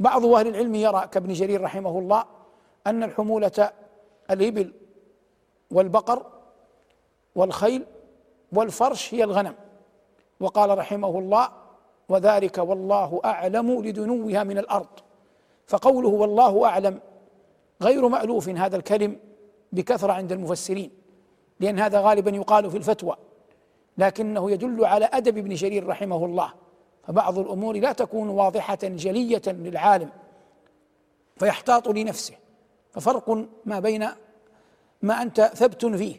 بعض 0.00 0.26
أهل 0.26 0.46
العلم 0.46 0.74
يرى 0.74 1.08
كابن 1.12 1.32
جرير 1.32 1.60
رحمه 1.60 1.98
الله 1.98 2.24
أن 2.86 3.02
الحمولة 3.02 3.70
الإبل 4.30 4.72
والبقر 5.70 6.26
والخيل 7.34 7.86
والفرش 8.52 9.14
هي 9.14 9.24
الغنم. 9.24 9.54
وقال 10.40 10.78
رحمه 10.78 11.18
الله 11.18 11.48
وذلك 12.08 12.58
والله 12.58 13.20
أعلم 13.24 13.82
لدنوها 13.82 14.44
من 14.44 14.58
الأرض 14.58 14.86
فقوله 15.66 16.08
والله 16.08 16.64
أعلم 16.64 17.00
غير 17.82 18.08
مألوف 18.08 18.48
هذا 18.48 18.76
الكلم 18.76 19.16
بكثرة 19.72 20.12
عند 20.12 20.32
المفسرين 20.32 20.90
لأن 21.60 21.78
هذا 21.78 22.00
غالبا 22.00 22.30
يقال 22.30 22.70
في 22.70 22.76
الفتوى 22.76 23.16
لكنه 23.98 24.50
يدل 24.50 24.84
على 24.84 25.04
أدب 25.12 25.38
ابن 25.38 25.54
جرير 25.54 25.86
رحمه 25.86 26.24
الله. 26.24 26.52
فبعض 27.08 27.38
الأمور 27.38 27.76
لا 27.76 27.92
تكون 27.92 28.28
واضحة 28.28 28.78
جلية 28.82 29.42
للعالم 29.46 30.10
فيحتاط 31.36 31.88
لنفسه. 31.88 32.34
ففرق 32.92 33.46
ما 33.64 33.80
بين 33.80 34.08
ما 35.02 35.22
أنت 35.22 35.40
ثبت 35.40 35.86
فيه. 35.86 36.16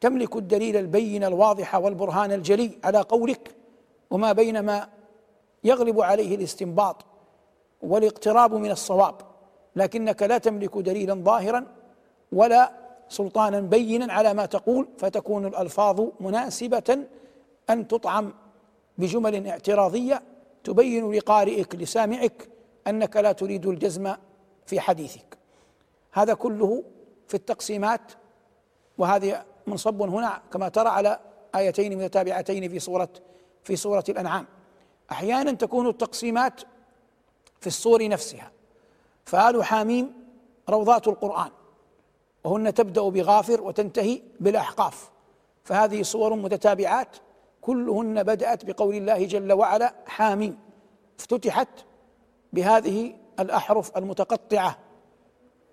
تملك 0.00 0.36
الدليل 0.36 0.76
البين 0.76 1.24
الواضح 1.24 1.74
والبرهان 1.74 2.32
الجلي 2.32 2.78
على 2.84 3.00
قولك 3.00 3.54
وما 4.10 4.32
بين 4.32 4.60
ما 4.60 4.88
يغلب 5.64 6.00
عليه 6.00 6.34
الاستنباط 6.34 7.04
والاقتراب 7.82 8.54
من 8.54 8.70
الصواب. 8.70 9.14
لكنك 9.76 10.22
لا 10.22 10.38
تملك 10.38 10.78
دليلا 10.78 11.14
ظاهرا 11.14 11.66
ولا 12.32 12.72
سلطانا 13.08 13.60
بينا 13.60 14.12
على 14.12 14.34
ما 14.34 14.46
تقول 14.46 14.88
فتكون 14.98 15.46
الألفاظ 15.46 16.06
مناسبة 16.20 16.98
أن 17.70 17.88
تطعم 17.88 18.32
بجمل 18.98 19.46
اعتراضية 19.46 20.22
تبين 20.64 21.12
لقارئك 21.12 21.74
لسامعك 21.74 22.48
أنك 22.86 23.16
لا 23.16 23.32
تريد 23.32 23.66
الجزم 23.66 24.14
في 24.66 24.80
حديثك. 24.80 25.38
هذا 26.12 26.34
كله 26.34 26.84
في 27.28 27.34
التقسيمات 27.34 28.12
وهذه 28.98 29.44
منصب 29.66 30.02
هنا 30.02 30.42
كما 30.52 30.68
ترى 30.68 30.88
على 30.88 31.20
آيتين 31.54 31.98
متتابعتين 31.98 32.68
في 32.68 32.78
سورة 32.78 33.08
في 33.64 33.76
سورة 33.76 34.04
الأنعام. 34.08 34.46
أحيانا 35.10 35.52
تكون 35.52 35.88
التقسيمات 35.88 36.60
في 37.60 37.66
الصور 37.66 38.08
نفسها. 38.08 38.52
فآل 39.24 39.64
حاميم 39.64 40.12
روضات 40.68 41.08
القرآن 41.08 41.50
وهن 42.44 42.74
تبدأ 42.74 43.02
بغافر 43.02 43.60
وتنتهي 43.60 44.22
بالأحقاف. 44.40 45.10
فهذه 45.64 46.02
صور 46.02 46.34
متتابعات 46.34 47.16
كلهن 47.68 48.22
بدأت 48.22 48.64
بقول 48.64 48.94
الله 48.94 49.24
جل 49.24 49.52
وعلا 49.52 49.94
حاميم 50.06 50.58
افتتحت 51.18 51.68
بهذه 52.52 53.14
الأحرف 53.40 53.96
المتقطعة 53.96 54.78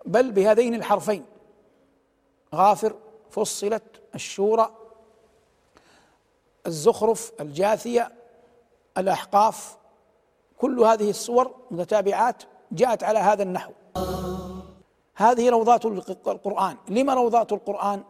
بل 0.06 0.32
بهذين 0.32 0.76
الحرفين. 0.76 1.26
غافر 2.56 2.96
فصلت 3.30 3.84
الشورى 4.16 4.76
الزخرف 6.68 7.32
الجاثية 7.40 8.12
الأحقاف 8.98 9.78
كل 10.58 10.80
هذه 10.80 11.10
الصور 11.10 11.56
متتابعات 11.72 12.44
جاءت 12.72 13.04
على 13.04 13.20
هذا 13.20 13.44
النحو. 13.44 13.72
هذه 15.16 15.50
روضات 15.50 15.86
القرآن. 15.86 16.78
لما 16.90 17.14
روضات 17.14 17.52
القرآن؟ 17.54 18.04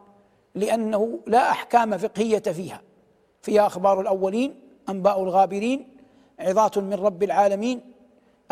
لأنه 0.54 1.20
لا 1.26 1.50
أحكام 1.50 1.98
فقهية 1.98 2.38
فيها. 2.38 2.82
فيها 3.46 3.66
أخبار 3.66 4.00
الأولين 4.00 4.60
أنباء 4.88 5.22
الغابرين 5.22 5.88
عظات 6.38 6.78
من 6.78 6.94
رب 6.94 7.22
العالمين. 7.22 7.80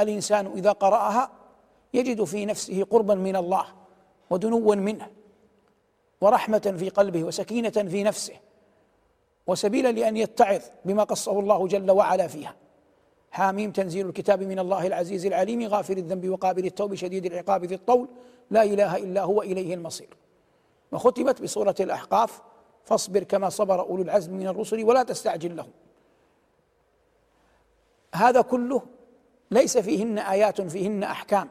الإنسان 0.01 0.47
إذا 0.47 0.73
قرأها 0.73 1.31
يجد 1.95 2.25
في 2.25 2.47
نفسه 2.47 2.85
قربا 2.85 3.15
من 3.15 3.37
الله 3.37 3.65
ودنوا 4.31 4.75
منه 4.75 5.11
ورحمة 6.21 6.75
في 6.79 6.89
قلبه 6.89 7.25
وسكينة 7.25 7.71
في 7.71 8.03
نفسه 8.03 8.35
وسبيلا 9.47 9.93
لأن 9.93 10.17
يتعظ 10.17 10.63
بما 10.85 11.05
قصه 11.05 11.41
الله 11.41 11.67
جل 11.67 11.91
وعلا 11.91 12.27
فيها. 12.27 12.55
حاميم 13.31 13.71
تنزيل 13.71 14.09
الكتاب 14.09 14.43
من 14.43 14.59
الله 14.59 14.87
العزيز 14.87 15.27
العليم 15.27 15.63
غافر 15.63 15.97
الذنب 15.97 16.29
وقابل 16.29 16.67
التوب 16.67 16.95
شديد 16.95 17.27
العقاب 17.27 17.65
ذي 17.65 17.75
الطول. 17.75 18.09
لا 18.51 18.63
إله 18.63 18.97
إلا 18.97 19.23
هو 19.23 19.43
إليه 19.43 19.75
المصير. 19.75 20.17
وختمت 20.93 21.43
بسورة 21.43 21.75
الأحقاف 21.81 22.43
فاصبر 22.85 23.23
كما 23.23 23.49
صبر 23.49 23.81
أولو 23.81 24.03
العزم 24.03 24.35
من 24.35 24.47
الرسل 24.47 24.85
ولا 24.85 25.03
تستعجل 25.03 25.57
لهم. 25.57 25.71
هذا 28.15 28.41
كله 28.41 28.83
ليس 29.51 29.79
فيهن 29.79 30.19
آيات 30.19 30.61
فيهن 30.61 31.03
أحكام 31.03 31.49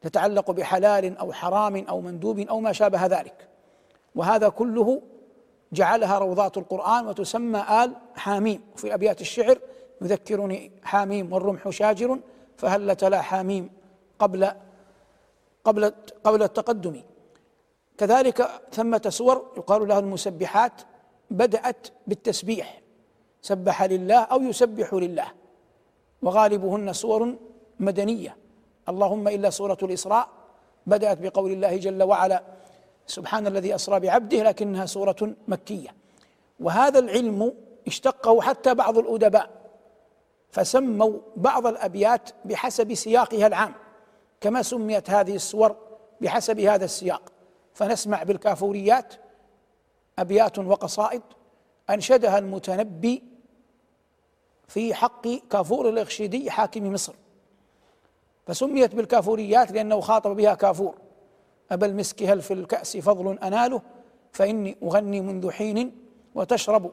تتعلق 0.00 0.50
بحلال 0.50 1.18
أو 1.18 1.32
حرام 1.32 1.76
أو 1.76 2.00
مندوب 2.00 2.38
أو 2.38 2.60
ما 2.60 2.72
شابه 2.72 3.06
ذلك. 3.06 3.48
وهذا 4.14 4.48
كله 4.48 5.02
جعلها 5.72 6.18
روضات 6.18 6.56
القرآن 6.56 7.06
وتسمى 7.06 7.60
آل 7.84 7.92
حاميم. 8.16 8.60
وفي 8.74 8.94
أبيات 8.94 9.20
الشعر 9.20 9.58
يذكرني 10.02 10.72
حاميم 10.82 11.32
والرمح 11.32 11.70
شاجر 11.70 12.18
فهل 12.56 12.96
تلا 12.96 13.20
حاميم 13.20 13.70
قبل 14.18 14.52
قبل 15.64 15.92
قبل 16.24 16.42
التقدم. 16.42 17.02
كذلك 17.98 18.50
ثمة 18.72 19.02
سور 19.08 19.52
يقال 19.56 19.88
لها 19.88 19.98
المسبحات 19.98 20.72
بدأت 21.30 21.88
بالتسبيح. 22.06 22.80
سبح 23.42 23.82
لله 23.82 24.20
أو 24.20 24.42
يسبح 24.42 24.94
لله. 24.94 25.26
وغالبهن 26.22 26.92
سور 26.92 27.34
مدنية. 27.80 28.36
اللهم 28.88 29.28
إلا 29.28 29.50
سورة 29.50 29.78
الإسراء 29.82 30.28
بدأت 30.86 31.18
بقول 31.18 31.52
الله 31.52 31.76
جل 31.76 32.02
وعلا 32.02 32.42
سبحان 33.06 33.46
الذي 33.46 33.74
أسرى 33.74 34.00
بعبده 34.00 34.42
لكنها 34.42 34.86
سورة 34.86 35.34
مكية. 35.48 35.94
وهذا 36.60 36.98
العلم 36.98 37.54
اشتقه 37.86 38.40
حتى 38.40 38.74
بعض 38.74 38.98
الأدباء 38.98 39.50
فسموا 40.50 41.18
بعض 41.36 41.66
الأبيات 41.66 42.30
بحسب 42.44 42.94
سياقها 42.94 43.46
العام. 43.46 43.74
كما 44.40 44.62
سميت 44.62 45.10
هذه 45.10 45.34
السور 45.34 45.76
بحسب 46.20 46.60
هذا 46.60 46.84
السياق. 46.84 47.22
فنسمع 47.74 48.22
بالكافوريات 48.22 49.14
أبيات 50.18 50.58
وقصائد. 50.58 51.22
أنشدها 51.90 52.38
المتنبي 52.38 53.22
في 54.68 54.94
حق 54.94 55.28
كافور 55.50 55.88
الاخشيدي 55.88 56.50
حاكم 56.50 56.92
مصر. 56.92 57.14
فسميت 58.46 58.94
بالكافوريات 58.94 59.72
لأنه 59.72 60.00
خاطب 60.00 60.36
بها 60.36 60.54
كافور. 60.54 60.94
أبا 61.70 61.86
المسك 61.86 62.22
هل 62.22 62.42
في 62.42 62.54
الكأس 62.54 62.96
فضل 62.96 63.38
أناله؟ 63.38 63.82
فإني 64.32 64.76
أغني 64.82 65.20
منذ 65.20 65.50
حين 65.50 65.92
وتشرب. 66.34 66.92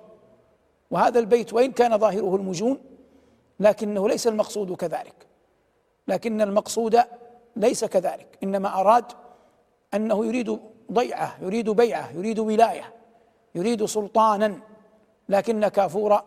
وهذا 0.92 1.20
البيت 1.20 1.54
وإن 1.54 1.72
كان 1.72 1.98
ظاهره 1.98 2.36
المجون 2.36 2.78
لكنه 3.60 4.10
ليس 4.10 4.28
المقصود 4.28 4.76
كذلك. 4.76 5.28
لكن 6.08 6.42
المقصود 6.42 7.00
ليس 7.56 7.86
كذلك 7.86 8.38
إنما 8.44 8.80
أراد 8.80 9.06
أنه 9.94 10.26
يريد 10.26 10.60
ضيعة 10.94 11.38
يريد 11.42 11.70
بيعة 11.70 12.12
يريد 12.12 12.40
ولاية 12.40 12.94
يريد 13.56 13.86
سلطانا. 13.86 14.60
لكن 15.30 15.68
كافور 15.68 16.22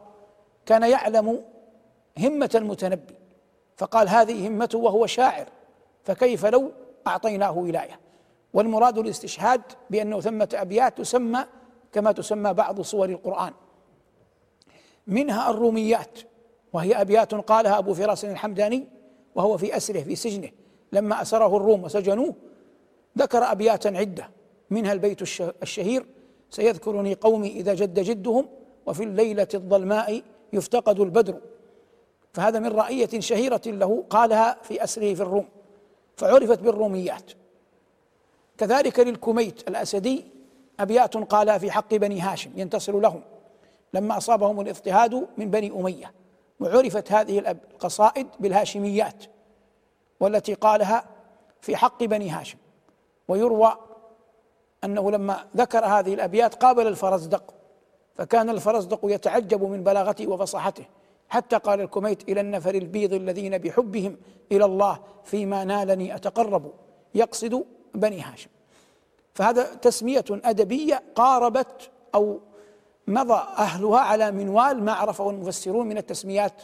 كان 0.67 0.83
يعلم 0.83 1.45
همة 2.19 2.51
المتنبي 2.55 3.15
فقال 3.77 4.09
هذه 4.09 4.49
همته 4.49 4.79
وهو 4.79 5.07
شاعر 5.07 5.47
فكيف 6.05 6.47
لو 6.47 6.73
أعطيناه 7.07 7.59
ولاية؟ 7.59 8.01
والمراد 8.55 8.99
الاستشهاد 8.99 9.61
بأنه 9.91 10.21
ثمة 10.21 10.49
أبيات 10.55 10.99
تسمى 10.99 11.45
كما 11.93 12.13
تسمى 12.13 12.53
بعض 12.53 12.81
صور 12.81 13.09
القرآن. 13.09 13.53
منها 15.07 15.51
الروميات 15.51 16.19
وهي 16.73 17.01
أبيات 17.01 17.35
قالها 17.35 17.79
أبو 17.79 17.95
فراس 17.95 18.25
الحمداني 18.25 18.89
وهو 19.35 19.57
في 19.57 19.77
أسره 19.77 20.01
في 20.01 20.17
سجنه. 20.17 20.51
لما 20.93 21.23
أسره 21.23 21.57
الروم 21.57 21.85
وسجنوه 21.85 22.35
ذكر 23.19 23.53
أبياتا 23.53 23.89
عدة. 23.89 24.31
منها 24.71 24.93
البيت 24.93 25.23
الشهير 25.63 26.07
سيذكرني 26.51 27.15
قومي 27.15 27.49
إذا 27.49 27.75
جد 27.75 28.01
جدهم 28.01 28.49
وفي 28.87 29.03
الليلة 29.05 29.49
الظلماء 29.55 30.23
يفتقد 30.53 31.01
البدر. 31.01 31.41
فهذا 32.33 32.59
من 32.59 32.73
رأية 32.73 33.21
شهيرة 33.21 33.61
له 33.67 34.05
قالها 34.11 34.59
في 34.63 34.85
أسره 34.85 35.15
في 35.15 35.21
الروم 35.21 35.49
فعرفت 36.17 36.59
بالروميات. 36.59 37.33
كذلك 38.59 39.01
للكميت 39.01 39.69
الأسدي 39.69 40.25
أبيات 40.81 41.17
قالها 41.17 41.59
في 41.59 41.71
حق 41.71 41.95
بني 41.95 42.21
هاشم 42.21 42.51
ينتصر 42.57 43.01
لهم. 43.01 43.21
لما 43.95 44.17
أصابهم 44.17 44.61
الاضطهاد 44.61 45.27
من 45.37 45.51
بني 45.51 45.71
أمية 45.71 46.13
وعرفت 46.61 47.13
هذه 47.13 47.39
القصائد 47.39 48.27
بالهاشميات 48.41 49.25
والتي 50.21 50.55
قالها 50.55 51.05
في 51.61 51.77
حق 51.77 52.05
بني 52.05 52.31
هاشم. 52.31 52.59
ويروى 53.29 53.77
أنه 54.85 55.11
لما 55.11 55.45
ذكر 55.57 55.85
هذه 55.85 56.15
الأبيات 56.15 56.55
قابل 56.55 56.87
الفرزدق 56.87 57.55
فكان 58.15 58.51
الفرزدق 58.51 59.01
يتعجب 59.05 59.63
من 59.63 59.85
بلاغته 59.85 60.27
وفصاحته 60.27 60.85
حتى 61.29 61.57
قال 61.57 61.81
الكميت 61.81 62.29
إلى 62.29 62.41
النفر 62.41 62.75
البيض 62.75 63.13
الذين 63.13 63.59
بحبهم 63.59 64.17
إلى 64.53 64.65
الله 64.65 64.99
فيما 65.25 65.65
نالني 65.65 66.15
أتقرب 66.17 66.73
يقصد 67.15 67.65
بني 67.95 68.21
هاشم. 68.21 68.51
فهذا 69.35 69.75
تسمية 69.75 70.25
أدبية 70.31 71.03
قاربت 71.15 71.91
أو 72.15 72.41
مضى 73.07 73.43
أهلها 73.59 74.01
على 74.01 74.31
منوال 74.31 74.85
ما 74.85 74.93
عرفه 74.93 75.31
المفسرون 75.31 75.87
من 75.87 75.99
التسميات 75.99 76.63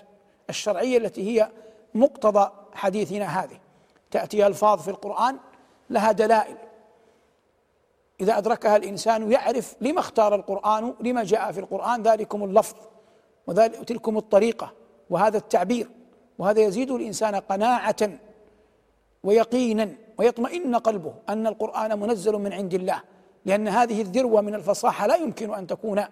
الشرعية 0.51 0.99
التي 0.99 1.23
هي 1.31 1.51
مقتضى 1.95 2.51
حديثنا 2.75 3.25
هذه. 3.25 3.61
تأتي 4.11 4.47
ألفاظ 4.47 4.81
في 4.81 4.89
القرآن 4.89 5.37
لها 5.91 6.13
دلائل. 6.13 6.57
إذا 8.21 8.39
أدركها 8.39 8.77
الإنسان 8.77 9.33
يعرف 9.33 9.77
لما 9.81 10.01
اختار 10.01 10.35
القرآن 10.35 10.95
لما 11.01 11.25
جاء 11.25 11.53
في 11.53 11.61
القرآن 11.61 12.03
ذلكم 12.03 12.45
اللفظ 12.45 12.77
وذلك 13.47 13.75
تلكم 13.75 14.19
الطريقة 14.19 14.73
وهذا 15.11 15.39
التعبير 15.39 15.89
وهذا 16.39 16.61
يزيد 16.61 16.91
الإنسان 16.91 17.35
قناعة 17.35 18.11
ويقينا 19.25 19.89
ويطمئن 20.19 20.77
قلبه 20.77 21.13
أن 21.29 21.47
القرآن 21.47 22.01
منزل 22.01 22.33
من 22.33 22.53
عند 22.53 22.75
الله 22.75 23.03
لأن 23.45 23.69
هذه 23.69 24.01
الذروة 24.03 24.41
من 24.41 24.55
الفصاحة 24.55 25.07
لا 25.07 25.17
يمكن 25.17 25.55
أن 25.55 25.67
تكون 25.67 26.05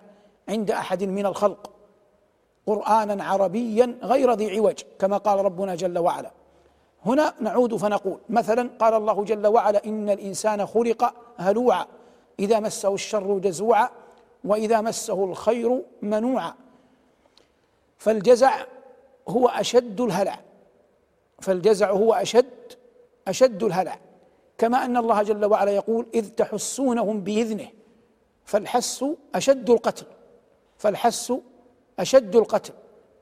عند 0.49 0.71
أحد 0.71 1.05
من 1.05 1.27
الخلق 1.27 1.71
قرآنا 2.66 3.25
عربيا 3.25 3.99
غير 4.03 4.33
ذي 4.33 4.57
عوج 4.57 4.75
كما 4.99 5.16
قال 5.16 5.44
ربنا 5.44 5.75
جل 5.75 5.99
وعلا. 5.99 6.31
هنا 7.07 7.35
نعود 7.40 7.77
فنقول 7.77 8.18
مثلا 8.29 8.71
قال 8.79 8.94
الله 8.94 9.25
جل 9.25 9.47
وعلا 9.47 9.85
إن 9.85 10.11
الإنسان 10.11 10.66
خلق 10.66 11.14
هلوعا. 11.37 11.87
إذا 12.38 12.61
مسه 12.61 12.94
الشر 12.94 13.38
جزوعا 13.38 13.88
وإذا 14.44 14.81
مسه 14.81 15.24
الخير 15.24 15.83
منوعا. 16.03 16.55
فالجزع 17.98 18.64
هو 19.29 19.48
أشد 19.48 20.01
الهلع. 20.01 20.40
فالجزع 21.40 21.90
هو 21.90 22.14
أشد 22.14 22.72
أشد 23.29 23.62
الهلع. 23.62 23.98
كما 24.59 24.85
أن 24.85 24.96
الله 24.96 25.22
جل 25.22 25.44
وعلا 25.44 25.70
يقول 25.70 26.07
إذ 26.14 26.29
تحسونهم 26.29 27.20
بإذنه 27.20 27.68
فالحس 28.44 29.05
أشد 29.35 29.70
القتل. 29.70 30.07
فالحس 30.79 31.33
أشد 31.98 32.37
القتل. 32.37 32.72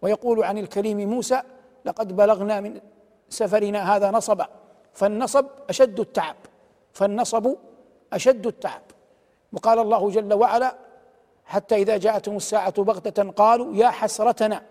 ويقول 0.02 0.44
عن 0.44 0.58
الكريم 0.58 1.10
موسى 1.10 1.42
لقد 1.84 2.16
بلغنا 2.16 2.60
من 2.60 2.80
سفرنا 3.28 3.96
هذا 3.96 4.10
نصبا 4.10 4.48
فالنصب 4.92 5.46
أشد 5.68 6.00
التعب. 6.00 6.36
فالنصب 6.92 7.54
أشد 8.12 8.46
التعب. 8.46 8.82
وقال 9.52 9.78
الله 9.78 10.10
جل 10.10 10.34
وعلا 10.34 10.76
حتى 11.44 11.74
إذا 11.74 11.96
جاءتهم 11.96 12.36
الساعة 12.36 12.82
بغتة 12.82 13.30
قالوا 13.30 13.74
يا 13.74 13.88
حسرتنا 13.88 14.62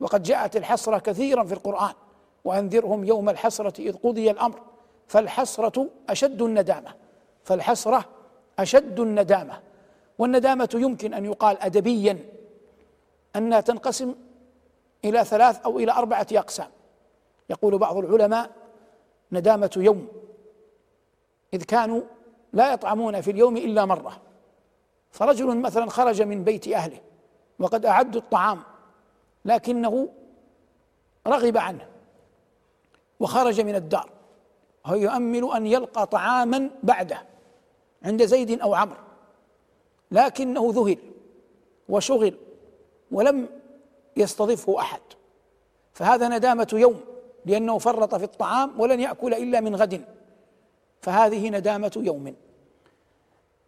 وقد 0.00 0.22
جاءت 0.22 0.56
الحسرة 0.56 0.98
كثيرا 0.98 1.44
في 1.44 1.52
القرآن 1.52 1.92
وأنذرهم 2.44 3.04
يوم 3.04 3.28
الحسرة 3.28 3.80
إذ 3.80 3.96
قضي 3.96 4.30
الأمر 4.30 4.60
فالحسرة 5.08 5.88
أشد 6.08 6.42
الندامة 6.42 6.94
فالحسرة 7.44 8.04
أشد 8.58 9.00
الندامة 9.00 9.60
والندامة 10.18 10.68
يمكن 10.74 11.14
أن 11.14 11.24
يقال 11.24 11.58
أدبيا 11.62 12.18
أنها 13.36 13.60
تنقسم 13.60 14.14
إلى 15.04 15.24
ثلاث 15.24 15.60
أو 15.60 15.78
إلى 15.78 15.92
أربعة 15.92 16.26
أقسام. 16.32 16.68
يقول 17.50 17.78
بعض 17.78 17.96
العلماء 17.96 18.50
ندامة 19.32 19.70
يوم 19.76 20.08
إذ 21.54 21.62
كانوا 21.62 22.00
لا 22.54 22.72
يطعمون 22.72 23.20
في 23.20 23.30
اليوم 23.30 23.56
إلا 23.56 23.84
مرة. 23.84 24.20
فرجل 25.10 25.56
مثلا 25.56 25.90
خرج 25.90 26.22
من 26.22 26.44
بيت 26.44 26.68
أهله 26.68 27.00
وقد 27.58 27.86
أعدوا 27.86 28.20
الطعام 28.20 28.62
لكنه 29.44 30.08
رغب 31.26 31.56
عنه 31.56 31.88
وخرج 33.20 33.60
من 33.60 33.74
الدار. 33.74 34.10
وهو 34.84 34.94
يؤمل 34.94 35.52
أن 35.56 35.66
يلقى 35.66 36.06
طعاما 36.06 36.70
بعده 36.82 37.22
عند 38.04 38.24
زيد 38.24 38.60
أو 38.60 38.74
عمرو 38.74 39.00
لكنه 40.10 40.72
ذهل 40.74 40.98
وشغل 41.88 42.34
ولم 43.10 43.48
يستضفه 44.16 44.80
أحد. 44.80 45.00
فهذا 45.92 46.28
ندامة 46.28 46.68
يوم 46.72 47.00
لأنه 47.46 47.78
فرط 47.78 48.14
في 48.14 48.24
الطعام 48.24 48.80
ولن 48.80 49.00
يأكل 49.00 49.34
إلا 49.34 49.60
من 49.60 49.76
غد. 49.76 50.04
فهذه 51.00 51.50
ندامة 51.50 51.92
يوم. 51.96 52.34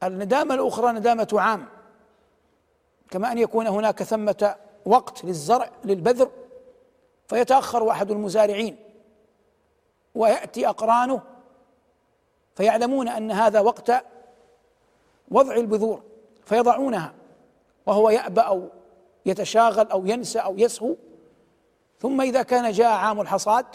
الندامة 0.03 0.55
الأخرى 0.55 0.93
ندامة 0.93 1.29
عام. 1.33 1.69
كما 3.11 3.33
أن 3.33 3.39
يكون 3.39 3.67
هناك 3.67 4.03
ثمة 4.03 4.55
وقت 4.87 5.25
للزرع 5.25 5.71
للبذر 5.85 6.31
فيتأخر 7.29 7.91
أحد 7.91 8.11
المزارعين 8.11 8.77
ويأتي 10.15 10.69
أقرانه 10.69 11.23
فيعلمون 12.55 13.09
أن 13.09 13.31
هذا 13.31 13.61
وقت 13.61 13.93
وضع 15.31 15.55
البذور 15.55 16.03
فيضعونها 16.45 17.15
وهو 17.87 18.11
يأبى 18.11 18.41
أو 18.41 18.69
يتشاغل 19.27 19.91
أو 19.91 20.07
ينسى 20.07 20.39
أو 20.39 20.59
يسهو. 20.59 20.95
ثم 22.01 22.21
إذا 22.21 22.43
كان 22.43 22.73
جاء 22.73 22.93
عام 22.93 23.21
الحصاد 23.21 23.67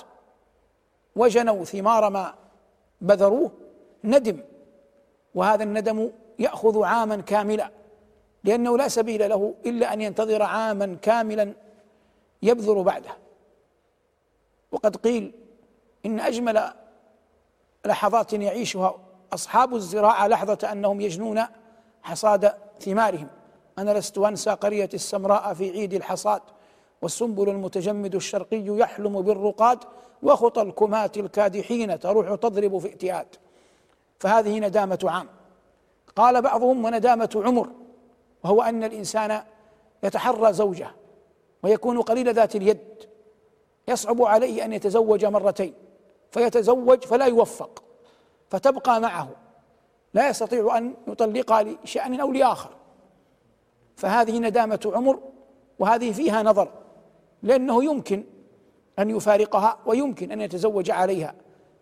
وجنوا 1.16 1.66
ثمار 1.66 2.10
ما 2.10 2.34
بذروه 3.02 3.52
ندم 4.04 4.44
وهذا 5.36 5.64
الندم 5.64 6.12
يأخذ 6.40 6.84
عاما 6.84 7.16
كاملا 7.16 7.72
لأنه 8.44 8.78
لا 8.78 8.88
سبيل 8.88 9.30
له 9.30 9.54
إلا 9.66 9.94
أن 9.94 10.02
ينتظر 10.02 10.42
عاما 10.42 10.98
كاملا 11.02 11.54
يبذر 12.42 12.82
بعده. 12.82 13.18
وقد 14.72 14.96
قيل 14.96 15.32
إن 16.06 16.20
أجمل 16.20 16.74
لحظات 17.86 18.34
يعيشها 18.34 19.00
أصحاب 19.34 19.76
الزراعة 19.76 20.28
لحظة 20.28 20.72
أنهم 20.72 21.02
يجنون 21.02 21.42
حصاد 22.04 22.54
ثمارهم. 22.80 23.28
أنا 23.78 23.92
لست 23.92 24.18
أنسى 24.18 24.50
قرية 24.50 24.90
السمراء 24.94 25.54
في 25.54 25.72
عيد 25.72 25.94
الحصاد 25.94 26.42
والسنبل 27.02 27.50
المتجمد 27.50 28.16
الشرقي 28.16 28.66
يحلم 28.66 29.22
بالرقاد 29.22 29.80
وخطى 30.24 30.62
الكماة 30.62 31.12
الكادحين 31.18 32.00
تروح 32.00 32.36
تضرب 32.36 32.78
في 32.78 32.88
ائتياد 32.88 33.28
فهذه 34.22 34.60
ندامة 34.60 35.00
عام. 35.04 35.28
قال 36.16 36.42
بعضهم 36.42 36.86
وندامة 36.86 37.30
عمر 37.36 37.70
وهو 38.44 38.62
أن 38.62 38.84
الإنسان 38.84 39.44
يتحرى 40.04 40.54
زوجه 40.54 40.92
ويكون 41.64 42.02
قليل 42.02 42.34
ذات 42.34 42.56
اليد. 42.56 42.80
يصعب 43.88 44.22
عليه 44.22 44.66
أن 44.66 44.74
يتزوج 44.74 45.26
مرتين 45.26 45.74
فيتزوج 46.32 47.04
فلا 47.04 47.26
يوفق 47.26 47.84
فتبقى 48.50 49.02
معه. 49.02 49.30
لا 50.14 50.30
يستطيع 50.30 50.78
أن 50.78 50.94
يطلقها 51.08 51.64
لشأن 51.64 52.20
أو 52.20 52.32
لآخر. 52.32 52.70
فهذه 53.96 54.40
ندامة 54.40 54.92
عمر 54.96 55.20
وهذه 55.80 56.12
فيها 56.12 56.44
نظر 56.44 56.72
لأنه 57.44 57.84
يمكن 57.84 58.24
أن 59.00 59.10
يفارقها 59.10 59.78
ويمكن 59.86 60.32
أن 60.32 60.42
يتزوج 60.42 60.92
عليها 60.92 61.36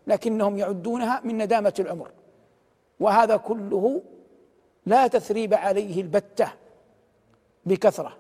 لكنهم 0.08 0.58
يعدونها 0.58 1.22
من 1.24 1.38
ندامة 1.38 1.74
العمر. 1.80 2.12
وهذا 3.00 3.38
كله 3.38 4.02
لا 4.86 5.08
تثريب 5.08 5.54
عليه 5.54 6.02
البتة 6.02 6.52
بكثرة. 7.66 8.18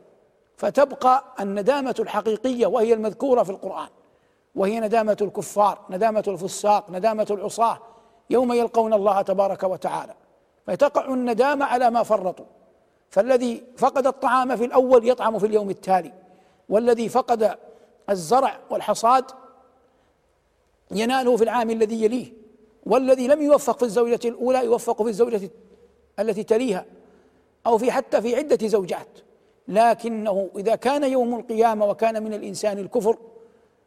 فتبقى 0.57 1.23
الندامة 1.39 1.95
الحقيقية 1.99 2.67
وهي 2.67 2.93
المذكورة 2.93 3.43
في 3.43 3.49
القرآن 3.49 3.87
وهي 4.55 4.79
ندامة 4.79 5.17
الكفار 5.21 5.85
ندامة 5.89 6.23
الفساق 6.27 6.91
ندامة 6.91 7.27
العصاة 7.31 7.79
يوم 8.29 8.53
يلقون 8.53 8.93
الله 8.93 9.21
تبارك 9.21 9.63
وتعالى. 9.63 10.13
فتقع 10.67 11.13
الندامة 11.13 11.65
على 11.65 11.89
ما 11.89 12.03
فرطوا. 12.03 12.45
فالذي 13.09 13.63
فقد 13.77 14.07
الطعام 14.07 14.55
في 14.55 14.65
الأول 14.65 15.07
يطعم 15.07 15.39
في 15.39 15.45
اليوم 15.45 15.69
التالي 15.69 16.13
والذي 16.69 17.09
فقد 17.09 17.57
الزرع 18.09 18.59
والحصاد 18.69 19.25
يناله 20.91 21.37
في 21.37 21.43
العام 21.43 21.69
الذي 21.69 22.03
يليه. 22.03 22.38
والذي 22.89 23.27
لم 23.27 23.41
يوفق 23.41 23.77
في 23.77 23.85
الزوجة 23.85 24.19
الأولى 24.25 24.65
يوفق 24.65 25.03
في 25.03 25.09
الزوجة 25.09 25.49
التي 26.19 26.43
تليها 26.43 26.85
أو 27.65 27.77
في 27.77 27.91
حتى 27.91 28.21
في 28.21 28.35
عدة 28.35 28.67
زوجات. 28.67 29.07
لكنه 29.67 30.49
إذا 30.57 30.75
كان 30.75 31.03
يوم 31.03 31.35
القيامة 31.35 31.85
وكان 31.85 32.23
من 32.23 32.33
الإنسان 32.33 32.77
الكفر 32.77 33.17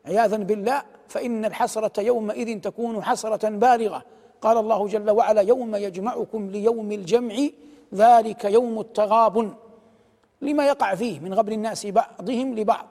عياذا 0.06 0.36
بالله 0.36 0.82
فإن 1.08 1.44
الحسرة 1.44 2.00
يومئذ 2.00 2.60
تكون 2.60 3.02
حسرة 3.02 3.48
بالغة. 3.48 4.04
قال 4.40 4.56
الله 4.58 4.88
جل 4.88 5.10
وعلا 5.10 5.40
يوم 5.40 5.76
يجمعكم 5.76 6.50
ليوم 6.50 6.92
الجمع 6.92 7.34
ذلك 7.94 8.44
يوم 8.44 8.80
التغابن. 8.80 9.54
لما 10.42 10.66
يقع 10.66 10.94
فيه 10.94 11.20
من 11.20 11.34
غبن 11.34 11.52
الناس 11.52 11.86
بعضهم 11.86 12.54
لبعض. 12.54 12.86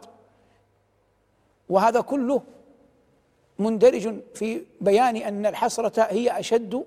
وهذا 1.70 2.02
كله 2.02 2.42
مندرج 3.62 4.16
في 4.34 4.62
بيان 4.82 5.16
أن 5.16 5.46
الحسرة 5.46 6.02
هي 6.02 6.40
أشد 6.40 6.84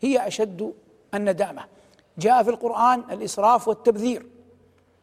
هي 0.00 0.26
أشد 0.26 0.72
الندامة. 1.14 1.64
جاء 2.18 2.42
في 2.42 2.50
القرآن 2.50 3.04
الإسراف 3.10 3.68
والتبذير 3.68 4.26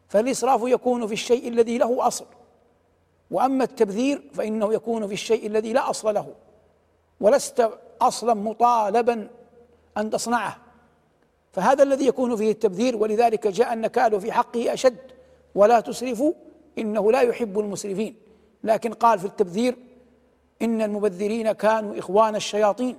فالإسراف 0.08 0.60
يكون 0.64 1.06
في 1.06 1.12
الشيء 1.12 1.48
الذي 1.48 1.78
له 1.78 2.06
أصل 2.06 2.24
وأما 3.30 3.64
التبذير 3.64 4.22
فإنه 4.34 4.74
يكون 4.74 5.06
في 5.06 5.12
الشيء 5.12 5.46
الذي 5.46 5.72
لا 5.72 5.90
أصل 5.90 6.14
له 6.14 6.34
ولست 7.20 7.70
أصلا 8.00 8.34
مطالبا 8.34 9.28
أن 9.96 10.10
تصنعه. 10.10 10.56
فهذا 11.52 11.82
الذي 11.82 12.06
يكون 12.06 12.36
فيه 12.36 12.50
التبذير 12.50 12.96
ولذلك 12.96 13.46
جاء 13.46 13.72
النكال 13.72 14.20
في 14.20 14.32
حقه 14.32 14.72
أشد 14.72 14.98
ولا 15.54 15.80
تسرفوا 15.80 16.32
إنه 16.78 17.12
لا 17.12 17.20
يحب 17.20 17.58
المسرفين. 17.58 18.16
لكن 18.64 18.92
قال 18.92 19.18
في 19.18 19.24
التبذير 19.24 19.76
إن 20.62 20.82
المبذرين 20.82 21.52
كانوا 21.52 21.98
إخوان 21.98 22.36
الشياطين 22.36 22.96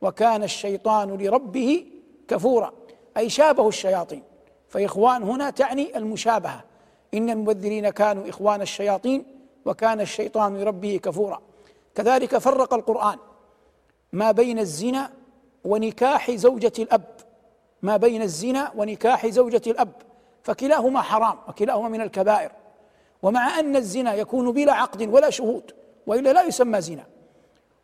وكان 0.00 0.42
الشيطان 0.42 1.08
لربه 1.08 1.86
كفورا 2.28 2.72
أي 3.16 3.30
شابه 3.30 3.68
الشياطين. 3.68 4.22
فإخوان 4.68 5.22
هنا 5.22 5.50
تعني 5.50 5.96
المشابهة. 5.96 6.64
إن 7.14 7.30
المبذرين 7.30 7.90
كانوا 7.90 8.28
إخوان 8.28 8.62
الشياطين 8.62 9.24
وكان 9.64 10.00
الشيطان 10.00 10.56
لربه 10.56 11.00
كفورا. 11.02 11.40
كذلك 11.94 12.38
فرق 12.38 12.74
القرآن. 12.74 13.18
ما 14.12 14.30
بين 14.30 14.58
الزنا 14.58 15.10
ونكاح 15.64 16.30
زوجة 16.30 16.72
الأب. 16.78 17.04
ما 17.82 17.96
بين 17.96 18.22
الزنا 18.22 18.72
ونكاح 18.76 19.26
زوجة 19.26 19.62
الأب. 19.66 19.92
فكلاهما 20.42 21.02
حرام 21.02 21.38
وكلاهما 21.48 21.88
من 21.88 22.00
الكبائر. 22.00 22.50
ومع 23.22 23.60
أن 23.60 23.76
الزنا 23.76 24.14
يكون 24.14 24.52
بلا 24.52 24.72
عقد 24.72 25.14
ولا 25.14 25.30
شهود 25.30 25.72
وإلا 26.08 26.32
لا 26.32 26.42
يسمى 26.42 26.80
زنا. 26.80 27.06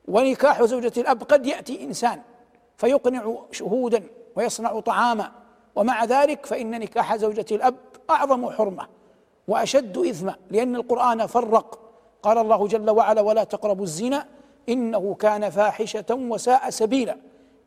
ونكاح 0.08 0.62
زوجة 0.62 0.92
الأب 0.96 1.22
قد 1.22 1.46
يأتي 1.46 1.84
إنسان 1.84 2.20
فيقنع 2.76 3.36
شهودا 3.52 4.02
ويصنع 4.36 4.80
طعاما. 4.80 5.32
ومع 5.76 6.04
ذلك 6.04 6.46
فإن 6.46 6.80
نكاح 6.80 7.16
زوجة 7.16 7.46
الأب 7.52 7.74
أعظم 8.10 8.50
حرمة 8.50 8.86
وأشد 9.48 9.98
إثما 9.98 10.34
لأن 10.50 10.76
القرآن 10.76 11.26
فرق. 11.26 11.78
قال 12.22 12.38
الله 12.38 12.66
جل 12.66 12.90
وعلا 12.90 13.20
ولا 13.20 13.44
تقربوا 13.44 13.84
الزنا 13.84 14.26
إنه 14.68 15.14
كان 15.14 15.50
فاحشة 15.50 16.10
وساء 16.10 16.70
سبيلا. 16.70 17.16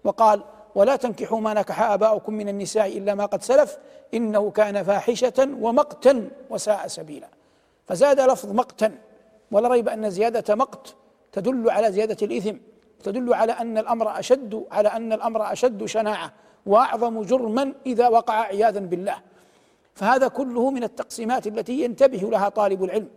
وقال 0.03 0.43
ولا 0.75 0.95
تنكحوا 0.95 1.39
ما 1.39 1.53
نكح 1.53 1.81
آباؤكم 1.81 2.33
من 2.33 2.49
النساء 2.49 2.97
إلا 2.97 3.15
ما 3.15 3.25
قد 3.25 3.43
سلف 3.43 3.77
إنه 4.13 4.51
كان 4.51 4.83
فاحشة 4.83 5.49
ومقتا 5.61 6.29
وساء 6.49 6.87
سبيلا. 6.87 7.27
فزاد 7.85 8.19
لفظ 8.19 8.51
مقتا 8.51 8.97
ولا 9.51 9.67
ريب 9.67 9.89
أن 9.89 10.09
زيادة 10.09 10.55
مقت 10.55 10.95
تدل 11.31 11.69
على 11.69 11.91
زيادة 11.91 12.17
الإثم 12.21 12.57
تدل 13.03 13.33
على 13.33 13.51
أن 13.51 13.77
الأمر 13.77 14.19
أشد 14.19 14.65
على 14.71 14.89
أن 14.89 15.13
الأمر 15.13 15.51
أشد 15.51 15.85
شناعة 15.85 16.33
وأعظم 16.65 17.21
جرما 17.21 17.73
إذا 17.85 18.07
وقع 18.07 18.33
عياذا 18.33 18.79
بالله. 18.79 19.15
فهذا 19.93 20.27
كله 20.27 20.71
من 20.71 20.83
التقسيمات 20.83 21.47
التي 21.47 21.83
ينتبه 21.83 22.17
لها 22.17 22.49
طالب 22.49 22.83
العلم 22.83 23.09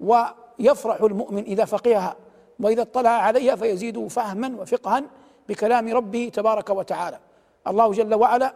ويفرح 0.00 1.00
المؤمن 1.02 1.42
إذا 1.42 1.64
فقهها 1.64 2.16
وإذا 2.60 2.82
اطلع 2.82 3.10
عليها 3.10 3.56
فيزيد 3.56 4.06
فهما 4.06 4.60
وفقها 4.60 5.02
بكلام 5.48 5.88
ربه 5.88 6.30
تبارك 6.34 6.70
وتعالى. 6.70 7.18
الله 7.66 7.92
جل 7.92 8.14
وعلا 8.14 8.54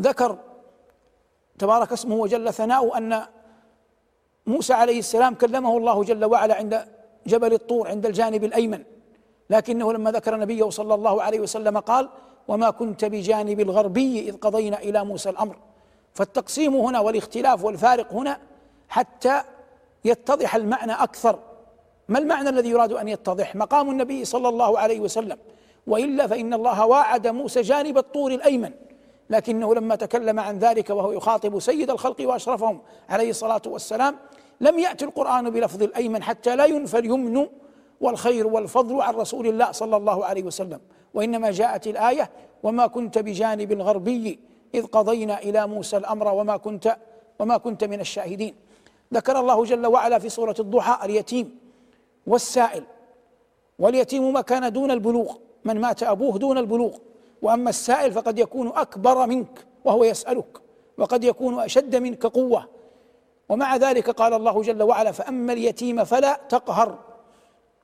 ذكر 0.00 0.38
تبارك 1.58 1.92
اسمه 1.92 2.14
وجل 2.14 2.52
ثناؤه 2.52 2.98
أن 2.98 3.26
موسى 4.46 4.72
عليه 4.72 4.98
السلام 4.98 5.34
كلمه 5.34 5.76
الله 5.76 6.04
جل 6.04 6.24
وعلا 6.24 6.54
عند 6.54 6.84
جبل 7.26 7.52
الطور 7.52 7.88
عند 7.88 8.06
الجانب 8.06 8.44
الأيمن. 8.44 8.82
لكنه 9.50 9.92
لما 9.92 10.10
ذكر 10.10 10.36
نبيه 10.36 10.70
صلى 10.70 10.94
الله 10.94 11.22
عليه 11.22 11.40
وسلم 11.40 11.78
قال 11.78 12.08
وما 12.48 12.70
كنت 12.70 13.04
بجانب 13.04 13.60
الغربي 13.60 14.28
إذ 14.28 14.36
قضينا 14.36 14.78
إلى 14.78 15.04
موسى 15.04 15.30
الأمر. 15.30 15.56
فالتقسيم 16.14 16.76
هنا 16.76 17.00
والاختلاف 17.00 17.64
والفارق 17.64 18.12
هنا 18.12 18.38
حتى 18.88 19.42
يتضح 20.04 20.54
المعنى 20.54 20.92
أكثر. 20.92 21.38
ما 22.08 22.18
المعنى 22.18 22.48
الذي 22.48 22.68
يراد 22.68 22.92
أن 22.92 23.08
يتضح؟ 23.08 23.56
مقام 23.56 23.90
النبي 23.90 24.24
صلى 24.24 24.48
الله 24.48 24.78
عليه 24.78 25.00
وسلم. 25.00 25.38
وإلا 25.86 26.26
فإن 26.26 26.54
الله 26.54 26.86
واعد 26.86 27.26
موسى 27.26 27.60
جانب 27.62 27.98
الطور 27.98 28.30
الأيمن. 28.30 28.70
لكنه 29.30 29.74
لما 29.74 29.94
تكلم 29.94 30.40
عن 30.40 30.58
ذلك 30.58 30.90
وهو 30.90 31.12
يخاطب 31.12 31.58
سيد 31.58 31.90
الخلق 31.90 32.16
وأشرفهم 32.20 32.80
عليه 33.08 33.30
الصلاة 33.30 33.62
والسلام 33.66 34.16
لم 34.60 34.78
يأتي 34.78 35.04
القرآن 35.04 35.50
بلفظ 35.50 35.82
الأيمن 35.82 36.22
حتى 36.22 36.56
لا 36.56 36.64
ينفى 36.64 36.98
اليمن 36.98 37.46
والخير 38.00 38.46
والفضل 38.46 39.00
عن 39.00 39.14
رسول 39.14 39.46
الله 39.46 39.72
صلى 39.72 39.96
الله 39.96 40.24
عليه 40.24 40.42
وسلم. 40.42 40.80
وإنما 41.14 41.50
جاءت 41.50 41.86
الآية 41.86 42.30
وما 42.62 42.86
كنت 42.86 43.18
بجانب 43.18 43.72
الغربي 43.72 44.38
إذ 44.74 44.86
قضينا 44.86 45.38
إلى 45.38 45.66
موسى 45.66 45.96
الأمر 45.96 46.34
وما 46.34 46.56
كنت 46.56 46.96
وما 47.38 47.56
كنت 47.56 47.84
من 47.84 48.00
الشاهدين. 48.00 48.54
ذكر 49.14 49.40
الله 49.40 49.64
جل 49.64 49.86
وعلا 49.86 50.18
في 50.18 50.28
سورة 50.28 50.56
الضحى 50.58 51.06
اليتيم 51.06 51.58
والسائل 52.26 52.84
واليتيم 53.78 54.32
ما 54.32 54.40
كان 54.40 54.72
دون 54.72 54.90
البلوغ 54.90 55.34
من 55.64 55.80
مات 55.80 56.02
أبوه 56.02 56.38
دون 56.38 56.58
البلوغ. 56.58 56.96
وأما 57.42 57.70
السائل 57.70 58.12
فقد 58.12 58.38
يكون 58.38 58.68
أكبر 58.68 59.26
منك 59.26 59.66
وهو 59.84 60.04
يسألك 60.04 60.60
وقد 60.98 61.24
يكون 61.24 61.60
أشد 61.60 61.96
منك 61.96 62.26
قوة. 62.26 62.68
ومع 63.48 63.76
ذلك 63.76 64.10
قال 64.10 64.34
الله 64.34 64.62
جل 64.62 64.82
وعلا 64.82 65.12
فأما 65.12 65.52
اليتيم 65.52 66.04
فلا 66.04 66.40
تقهر. 66.48 66.98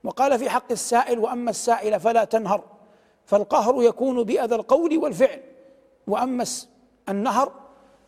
وقال 0.04 0.38
في 0.38 0.50
حق 0.50 0.72
السائل 0.72 1.18
وأما 1.18 1.50
السائل 1.50 2.00
فلا 2.00 2.24
تنهر. 2.24 2.64
فالقهر 3.26 3.82
يكون 3.82 4.22
بأذى 4.22 4.54
القول 4.54 4.98
والفعل. 4.98 5.40
وأما 6.06 6.44
النهر 7.08 7.52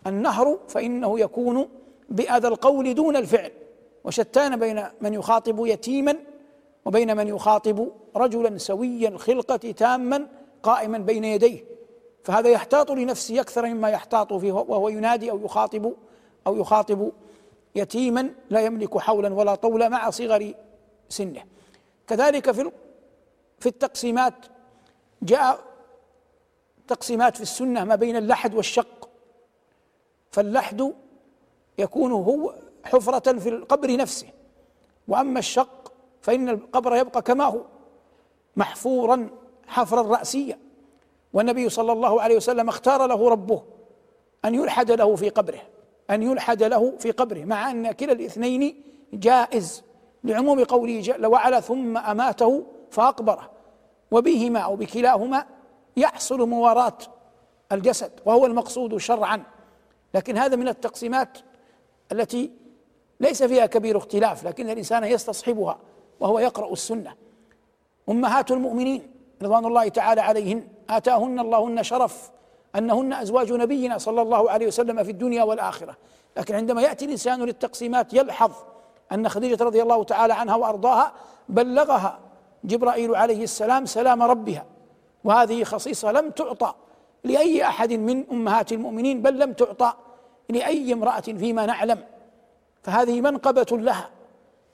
النهر 0.06 0.58
فإنه 0.68 1.20
يكون 1.20 1.68
بأذى 2.08 2.48
القول 2.48 2.94
دون 2.94 3.16
الفعل. 3.16 3.50
وشتان 4.04 4.56
بين 4.56 4.84
من 5.00 5.14
يخاطب 5.14 5.66
يتيما 5.66 6.16
وبين 6.84 7.16
من 7.16 7.28
يخاطب 7.28 7.88
رجلا 8.16 8.58
سوي 8.58 9.08
الخلقة 9.08 9.56
تاما 9.56 10.26
قائما 10.64 10.98
بين 10.98 11.24
يديه 11.24 11.64
فهذا 12.24 12.48
يحتاط 12.48 12.90
لنفسه 12.90 13.40
أكثر 13.40 13.66
مما 13.66 13.90
يحتاط 13.90 14.32
فيه 14.32 14.52
وهو 14.52 14.88
ينادي 14.88 15.30
أو 15.30 15.44
يخاطب 15.44 15.92
أو 16.46 16.56
يخاطب 16.56 17.12
يتيما 17.74 18.30
لا 18.50 18.60
يملك 18.60 18.98
حولا 18.98 19.34
ولا 19.34 19.54
طولا 19.54 19.88
مع 19.88 20.10
صغر 20.10 20.54
سنه. 21.08 21.44
كذلك 22.06 22.50
في 22.50 22.70
في 23.58 23.66
التقسيمات 23.68 24.34
جاء 25.22 25.60
تقسيمات 26.88 27.36
في 27.36 27.42
السنة 27.42 27.84
ما 27.84 27.94
بين 27.94 28.16
اللحد 28.16 28.54
والشق. 28.54 29.08
فاللحد 30.30 30.92
يكون 31.78 32.12
هو 32.12 32.54
حفرة 32.84 33.38
في 33.38 33.48
القبر 33.48 33.96
نفسه 33.96 34.26
وأما 35.08 35.38
الشق 35.38 35.92
فإن 36.22 36.48
القبر 36.48 36.96
يبقى 36.96 37.22
كما 37.22 37.44
هو 37.44 37.60
محفورا 38.56 39.30
حفرا 39.66 40.02
راسيا 40.02 40.58
والنبي 41.32 41.68
صلى 41.68 41.92
الله 41.92 42.22
عليه 42.22 42.36
وسلم 42.36 42.68
اختار 42.68 43.06
له 43.06 43.28
ربه 43.28 43.62
أن 44.44 44.54
يلحد 44.54 44.90
له 44.90 45.16
في 45.16 45.28
قبره 45.28 45.60
أن 46.10 46.22
يلحد 46.22 46.62
له 46.62 46.96
في 46.98 47.10
قبره 47.10 47.44
مع 47.44 47.70
أن 47.70 47.92
كلا 47.92 48.12
الاثنين 48.12 48.82
جائز 49.12 49.82
لعموم 50.24 50.64
قوله 50.64 51.00
جل 51.00 51.26
وعلا 51.26 51.60
ثم 51.60 51.98
أماته 51.98 52.66
فأقبره 52.90 53.50
وبهما 54.10 54.58
أو 54.58 54.76
بكلاهما 54.76 55.46
يحصل 55.96 56.48
مواراة 56.48 56.98
الجسد 57.72 58.12
وهو 58.24 58.46
المقصود 58.46 58.96
شرعا. 58.96 59.42
لكن 60.14 60.38
هذا 60.38 60.56
من 60.56 60.68
التقسيمات 60.68 61.38
التي 62.12 62.50
ليس 63.20 63.42
فيها 63.42 63.66
كبير 63.66 63.96
اختلاف 63.98 64.44
لكن 64.44 64.70
الإنسان 64.70 65.04
يستصحبها 65.04 65.78
وهو 66.20 66.38
يقرأ 66.38 66.72
السنة. 66.72 67.14
أمهات 68.08 68.50
المؤمنين 68.50 69.13
رضوان 69.44 69.66
الله 69.66 69.88
تعالى 69.88 70.20
عليهن 70.20 70.68
آتاهن 70.90 71.40
اللهن 71.40 71.82
شرف 71.82 72.30
أنهن 72.76 73.12
أزواج 73.12 73.52
نبينا 73.52 73.98
صلى 73.98 74.22
الله 74.22 74.50
عليه 74.50 74.66
وسلم 74.66 75.04
في 75.04 75.10
الدنيا 75.10 75.42
والآخرة. 75.42 75.96
لكن 76.36 76.54
عندما 76.54 76.82
يأتي 76.82 77.04
الإنسان 77.04 77.42
للتقسيمات 77.42 78.14
يلحظ 78.14 78.52
أن 79.12 79.28
خديجة 79.28 79.64
رضي 79.64 79.82
الله 79.82 80.04
تعالى 80.04 80.34
عنها 80.34 80.56
وأرضاها 80.56 81.12
بلغها 81.48 82.18
جبرائيل 82.64 83.14
عليه 83.14 83.44
السلام 83.44 83.86
سلام 83.86 84.22
ربها 84.22 84.64
وهذه 85.24 85.64
خصيصة 85.64 86.12
لم 86.12 86.30
تعطى 86.30 86.74
لأي 87.24 87.64
أحد 87.64 87.92
من 87.92 88.24
أمهات 88.32 88.72
المؤمنين 88.72 89.22
بل 89.22 89.38
لم 89.38 89.52
تعطى 89.52 89.92
لأي 90.48 90.92
امرأة 90.92 91.20
فيما 91.20 91.66
نعلم. 91.66 91.98
فهذه 92.82 93.20
منقبة 93.20 93.66
لها 93.78 94.10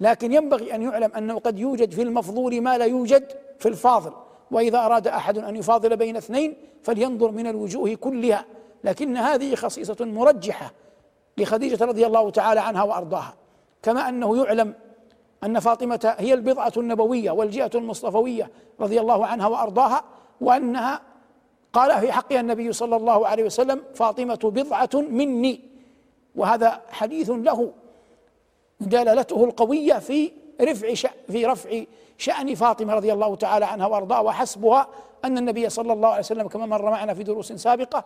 لكن 0.00 0.32
ينبغي 0.32 0.74
أن 0.74 0.82
يعلم 0.82 1.12
أنه 1.16 1.38
قد 1.38 1.58
يوجد 1.58 1.92
في 1.92 2.02
المفضول 2.02 2.60
ما 2.60 2.78
لا 2.78 2.84
يوجد 2.84 3.32
في 3.58 3.68
الفاضل. 3.68 4.12
وإذا 4.50 4.78
أراد 4.78 5.08
أحد 5.08 5.38
أن 5.38 5.56
يفاضل 5.56 5.96
بين 5.96 6.16
اثنين 6.16 6.56
فلينظر 6.82 7.30
من 7.30 7.46
الوجوه 7.46 7.94
كلها. 7.94 8.44
لكن 8.84 9.16
هذه 9.16 9.54
خصيصة 9.54 9.96
مرجحة 10.00 10.72
لخديجة 11.38 11.84
رضي 11.84 12.06
الله 12.06 12.30
تعالى 12.30 12.60
عنها 12.60 12.82
وأرضاها. 12.82 13.34
كما 13.82 14.08
أنه 14.08 14.44
يعلم 14.44 14.74
أن 15.44 15.60
فاطمة 15.60 16.14
هي 16.18 16.34
البضعة 16.34 16.72
النبوية 16.76 17.30
والجهة 17.30 17.70
المصطفوية 17.74 18.50
رضي 18.80 19.00
الله 19.00 19.26
عنها 19.26 19.46
وأرضاها 19.46 20.04
وأنها 20.40 21.00
قال 21.72 22.00
في 22.00 22.12
حقها 22.12 22.40
النبي 22.40 22.72
صلى 22.72 22.96
الله 22.96 23.26
عليه 23.26 23.44
وسلم 23.44 23.82
فاطمة 23.94 24.38
بضعة 24.44 24.90
مني. 24.94 25.60
وهذا 26.36 26.80
حديث 26.90 27.30
له 27.30 27.72
دلالته 28.80 29.44
القوية 29.44 29.94
في 29.94 30.32
رفع 30.60 30.94
في 31.28 31.46
رفع 31.46 31.82
شأن 32.18 32.54
فاطمة 32.54 32.94
رضي 32.94 33.12
الله 33.12 33.36
تعالى 33.36 33.64
عنها 33.64 33.86
وأرضاها 33.86 34.20
وحسبها 34.20 34.88
أن 35.24 35.38
النبي 35.38 35.68
صلى 35.68 35.92
الله 35.92 36.08
عليه 36.08 36.18
وسلم 36.18 36.48
كما 36.48 36.66
مر 36.66 36.90
معنا 36.90 37.14
في 37.14 37.22
دروس 37.22 37.52
سابقة 37.52 38.04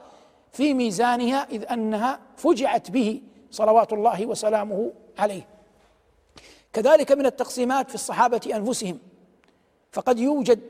في 0.52 0.74
ميزانها 0.74 1.46
إذ 1.50 1.72
أنها 1.72 2.20
فجعت 2.36 2.90
به 2.90 3.20
صلوات 3.50 3.92
الله 3.92 4.26
وسلامه 4.26 4.92
عليه. 5.18 5.46
كذلك 6.72 7.12
من 7.12 7.26
التقسيمات 7.26 7.88
في 7.88 7.94
الصحابة 7.94 8.40
أنفسهم. 8.54 8.98
فقد 9.92 10.18
يوجد 10.18 10.60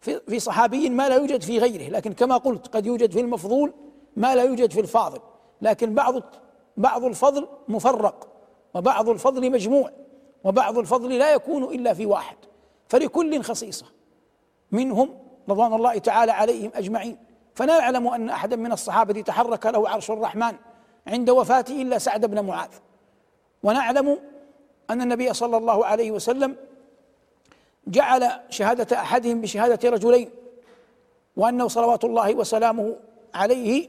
في 0.00 0.40
صحابي 0.40 0.88
ما 0.90 1.08
لا 1.08 1.16
يوجد 1.16 1.42
في 1.42 1.58
غيره 1.58 1.90
لكن 1.90 2.12
كما 2.12 2.36
قلت 2.36 2.66
قد 2.66 2.86
يوجد 2.86 3.12
في 3.12 3.20
المفضول 3.20 3.72
ما 4.16 4.34
لا 4.34 4.42
يوجد 4.42 4.72
في 4.72 4.80
الفاضل. 4.80 5.18
لكن 5.62 5.94
بعض 5.94 6.14
بعض 6.76 7.04
الفضل 7.04 7.48
مفرق 7.68 8.28
وبعض 8.74 9.08
الفضل 9.08 9.50
مجموع. 9.50 9.90
وبعض 10.44 10.78
الفضل 10.78 11.18
لا 11.18 11.32
يكون 11.32 11.64
إلا 11.64 11.94
في 11.94 12.06
واحد 12.06 12.36
فلكل 12.88 13.42
خصيصة. 13.42 13.86
منهم 14.72 15.18
رضوان 15.48 15.72
الله 15.72 15.98
تعالى 15.98 16.32
عليهم 16.32 16.70
أجمعين. 16.74 17.16
فلا 17.54 17.78
نعلم 17.78 18.08
أن 18.08 18.28
احدا 18.30 18.56
من 18.56 18.72
الصحابة 18.72 19.20
تحرك 19.20 19.66
له 19.66 19.88
عرش 19.88 20.10
الرحمن 20.10 20.54
عند 21.06 21.30
وفاته 21.30 21.82
إلا 21.82 21.98
سعد 21.98 22.26
بن 22.26 22.40
معاذ. 22.40 22.70
ونعلم 23.62 24.18
أن 24.90 25.02
النبي 25.02 25.32
صلى 25.32 25.56
الله 25.56 25.86
عليه 25.86 26.10
وسلم 26.10 26.56
جعل 27.86 28.30
شهادة 28.50 28.96
أحدهم 28.96 29.40
بشهادة 29.40 29.90
رجلين 29.90 30.30
وأنه 31.36 31.68
صلوات 31.68 32.04
الله 32.04 32.34
وسلامه 32.34 32.96
عليه 33.34 33.88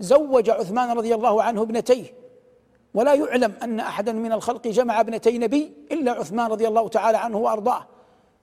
زوج 0.00 0.50
عثمان 0.50 0.90
رضي 0.90 1.14
الله 1.14 1.42
عنه 1.42 1.62
ابنتيه. 1.62 2.23
ولا 2.94 3.14
يعلم 3.14 3.52
أن 3.62 3.80
أحدا 3.80 4.12
من 4.12 4.32
الخلق 4.32 4.68
جمع 4.68 5.00
ابنتي 5.00 5.38
نبي 5.38 5.72
إلا 5.92 6.12
عثمان 6.12 6.50
رضي 6.50 6.68
الله 6.68 6.88
تعالى 6.88 7.18
عنه 7.18 7.38
وأرضاه. 7.38 7.86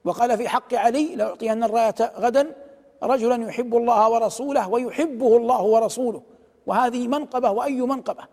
وقال 0.04 0.36
في 0.36 0.48
حق 0.48 0.74
علي 0.74 1.16
لأعطين 1.16 1.64
الراية 1.64 2.12
غدا 2.18 2.54
رجلا 3.02 3.48
يحب 3.48 3.76
الله 3.76 4.10
ورسوله 4.10 4.68
ويحبه 4.68 5.36
الله 5.36 5.62
ورسوله. 5.62 6.22
وهذه 6.66 7.08
منقبة 7.08 7.50
وأي 7.50 7.80
منقبة؟ 7.80 8.24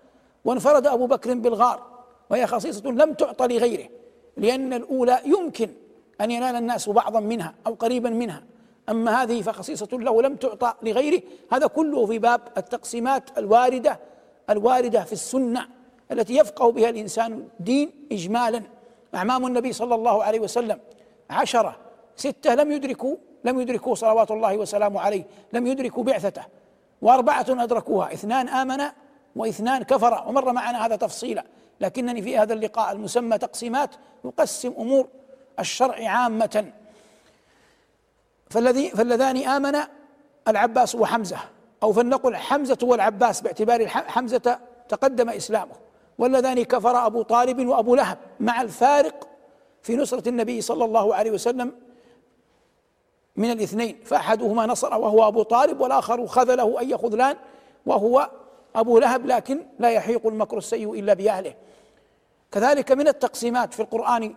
وانفرد 0.45 0.87
أبو 0.87 1.07
بكر 1.07 1.33
بالغار 1.33 1.83
وهي 2.29 2.47
خصيصة 2.47 2.89
لم 2.89 3.13
تعطى 3.13 3.47
لغيره 3.47 3.89
لأن 4.37 4.73
الأولى 4.73 5.19
يمكن 5.25 5.69
أن 6.21 6.31
ينال 6.31 6.55
الناس 6.55 6.89
بعضا 6.89 7.19
منها 7.19 7.53
أو 7.67 7.73
قريبا 7.73 8.09
منها. 8.09 8.43
أما 8.89 9.23
هذه 9.23 9.41
فخصيصة 9.41 9.87
له 9.91 10.21
لم 10.21 10.35
تعطى 10.35 10.73
لغيره 10.83 11.21
هذا 11.51 11.67
كله 11.67 12.05
في 12.05 12.19
باب 12.19 12.41
التقسيمات 12.57 13.37
الواردة 13.37 13.99
الواردة 14.49 15.03
في 15.03 15.13
السنة. 15.13 15.78
التي 16.11 16.35
يفقه 16.35 16.71
بها 16.71 16.89
الإنسان 16.89 17.47
الدين 17.59 18.07
إجمالا. 18.11 18.63
أعمام 19.15 19.45
النبي 19.47 19.73
صلى 19.73 19.95
الله 19.95 20.23
عليه 20.23 20.39
وسلم 20.39 20.79
عشرة 21.29 21.75
ستة 22.15 22.55
لم 22.55 22.71
يدركوا 22.71 23.15
لم 23.43 23.59
يدركوا 23.59 23.95
صلوات 23.95 24.31
الله 24.31 24.57
وسلامه 24.57 25.01
عليه 25.01 25.23
لم 25.53 25.67
يدركوا 25.67 26.03
بعثته 26.03 26.43
وأربعة 27.01 27.45
أدركوها 27.49 28.13
اثنان 28.13 28.47
آمن 28.49 28.83
واثنان 29.35 29.83
كفر 29.83 30.23
ومر 30.27 30.51
معنا 30.51 30.85
هذا 30.85 30.95
تفصيلا. 30.95 31.43
لكنني 31.81 32.21
في 32.21 32.37
هذا 32.37 32.53
اللقاء 32.53 32.91
المسمى 32.91 33.37
تقسيمات 33.37 33.95
أقسم 34.25 34.73
أمور 34.79 35.07
الشرع 35.59 36.09
عامة. 36.09 36.71
فالذي 38.49 38.89
فاللذان 38.89 39.37
آمن 39.37 39.79
العباس 40.47 40.95
وحمزة 40.95 41.37
أو 41.83 41.93
فلنقل 41.93 42.35
حمزة 42.35 42.77
والعباس 42.83 43.41
باعتبار 43.41 43.87
حمزة 43.87 44.59
تقدم 44.89 45.29
إسلامه. 45.29 45.88
واللذان 46.19 46.63
كفر 46.63 47.05
أبو 47.05 47.21
طالب 47.21 47.67
وأبو 47.67 47.95
لهب 47.95 48.17
مع 48.39 48.61
الفارق 48.61 49.27
في 49.81 49.95
نصرة 49.95 50.29
النبي 50.29 50.61
صلى 50.61 50.85
الله 50.85 51.15
عليه 51.15 51.31
وسلم 51.31 51.71
من 53.35 53.51
الاثنين. 53.51 53.99
فأحدهما 54.05 54.65
نصر 54.65 54.97
وهو 54.97 55.27
أبو 55.27 55.43
طالب 55.43 55.81
والآخر 55.81 56.27
خذله 56.27 56.79
أي 56.79 56.97
خذلان 56.97 57.35
وهو 57.85 58.29
أبو 58.75 58.99
لهب 58.99 59.25
لكن 59.25 59.65
لا 59.79 59.89
يحيق 59.89 60.27
المكر 60.27 60.57
السيء 60.57 60.93
إلا 60.93 61.13
بأهله. 61.13 61.53
كذلك 62.51 62.91
من 62.91 63.07
التقسيمات 63.07 63.73
في 63.73 63.79
القرآن 63.79 64.35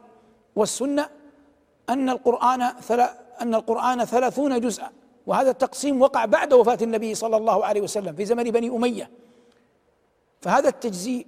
والسنة 0.57 1.09
أن 1.89 2.11
القرآن 2.11 2.63
أن 3.41 3.55
القرآن 3.55 4.05
ثلاثون 4.05 4.61
جزءا 4.61 4.91
وهذا 5.27 5.51
التقسيم 5.51 6.03
وقع 6.03 6.25
بعد 6.25 6.53
وفاة 6.53 6.79
النبي 6.83 7.15
صلى 7.15 7.37
الله 7.37 7.65
عليه 7.65 7.81
وسلم 7.81 8.15
في 8.15 8.25
زمن 8.25 8.45
بني 8.45 8.69
أمية. 8.69 9.11
فهذا 10.41 10.69
التجزيء 10.69 11.27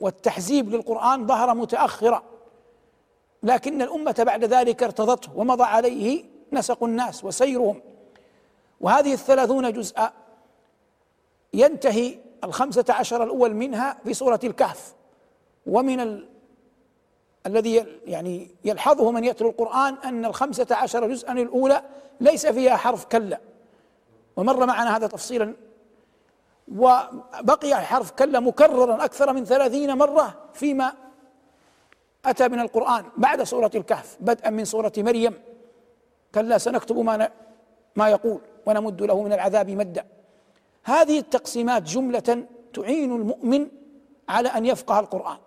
والتحزيب 0.00 0.70
للقرآن 0.70 1.26
ظهر 1.26 1.54
متأخرا 1.54 2.22
لكن 3.42 3.82
الأمة 3.82 4.14
بعد 4.26 4.44
ذلك 4.44 4.82
ارتضته 4.82 5.36
ومضى 5.36 5.64
عليه 5.64 6.24
نسق 6.52 6.84
الناس 6.84 7.24
وسيرهم. 7.24 7.80
وهذه 8.80 9.12
الثلاثون 9.12 9.72
جزءا 9.72 10.12
ينتهي 11.54 12.18
الخمسة 12.44 12.84
عشر 12.88 13.24
الأول 13.24 13.54
منها 13.54 13.98
في 14.04 14.14
سورة 14.14 14.40
الكهف. 14.44 14.94
ومن 15.66 16.24
الذي 17.46 17.86
يعني 18.06 18.50
يلحظه 18.64 19.10
من 19.10 19.24
يتلو 19.24 19.48
القرآن 19.50 19.94
أن 19.94 20.24
الخمسة 20.24 20.66
عشر 20.70 21.08
جزءا 21.08 21.32
الأولى 21.32 21.82
ليس 22.20 22.46
فيها 22.46 22.76
حرف 22.76 23.04
كلا. 23.04 23.40
ومر 24.36 24.66
معنا 24.66 24.96
هذا 24.96 25.06
تفصيلا 25.06 25.54
وبقي 26.76 27.74
حرف 27.74 28.10
كلا 28.10 28.40
مكررا 28.40 29.04
أكثر 29.04 29.32
من 29.32 29.44
ثلاثين 29.44 29.98
مرة 29.98 30.34
فيما 30.54 30.92
أتى 32.24 32.48
من 32.48 32.60
القرآن 32.60 33.04
بعد 33.16 33.42
سورة 33.42 33.70
الكهف 33.74 34.16
بدءا 34.20 34.50
من 34.50 34.64
سورة 34.64 34.92
مريم. 34.98 35.34
كلا 36.34 36.58
سنكتب 36.58 36.98
ما 36.98 37.30
ما 37.96 38.08
يقول 38.08 38.40
ونمد 38.66 39.02
له 39.02 39.22
من 39.22 39.32
العذاب 39.32 39.70
مدا. 39.70 40.04
هذه 40.84 41.18
التقسيمات 41.18 41.82
جملة 41.82 42.44
تعين 42.74 43.16
المؤمن 43.16 43.68
على 44.28 44.48
أن 44.48 44.66
يفقه 44.66 45.00
القرآن. 45.00 45.38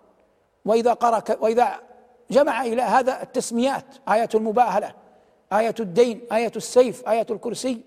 وإذا 0.64 0.92
قرأ 0.92 1.22
وإذا 1.40 1.80
جمع 2.30 2.62
إلى 2.62 2.82
هذا 2.82 3.22
التسميات 3.22 3.84
آية 4.08 4.28
المباهلة 4.34 4.94
آية 5.52 5.74
الدين 5.80 6.20
آية 6.32 6.52
السيف 6.56 7.08
آية 7.08 7.26
الكرسي 7.30 7.80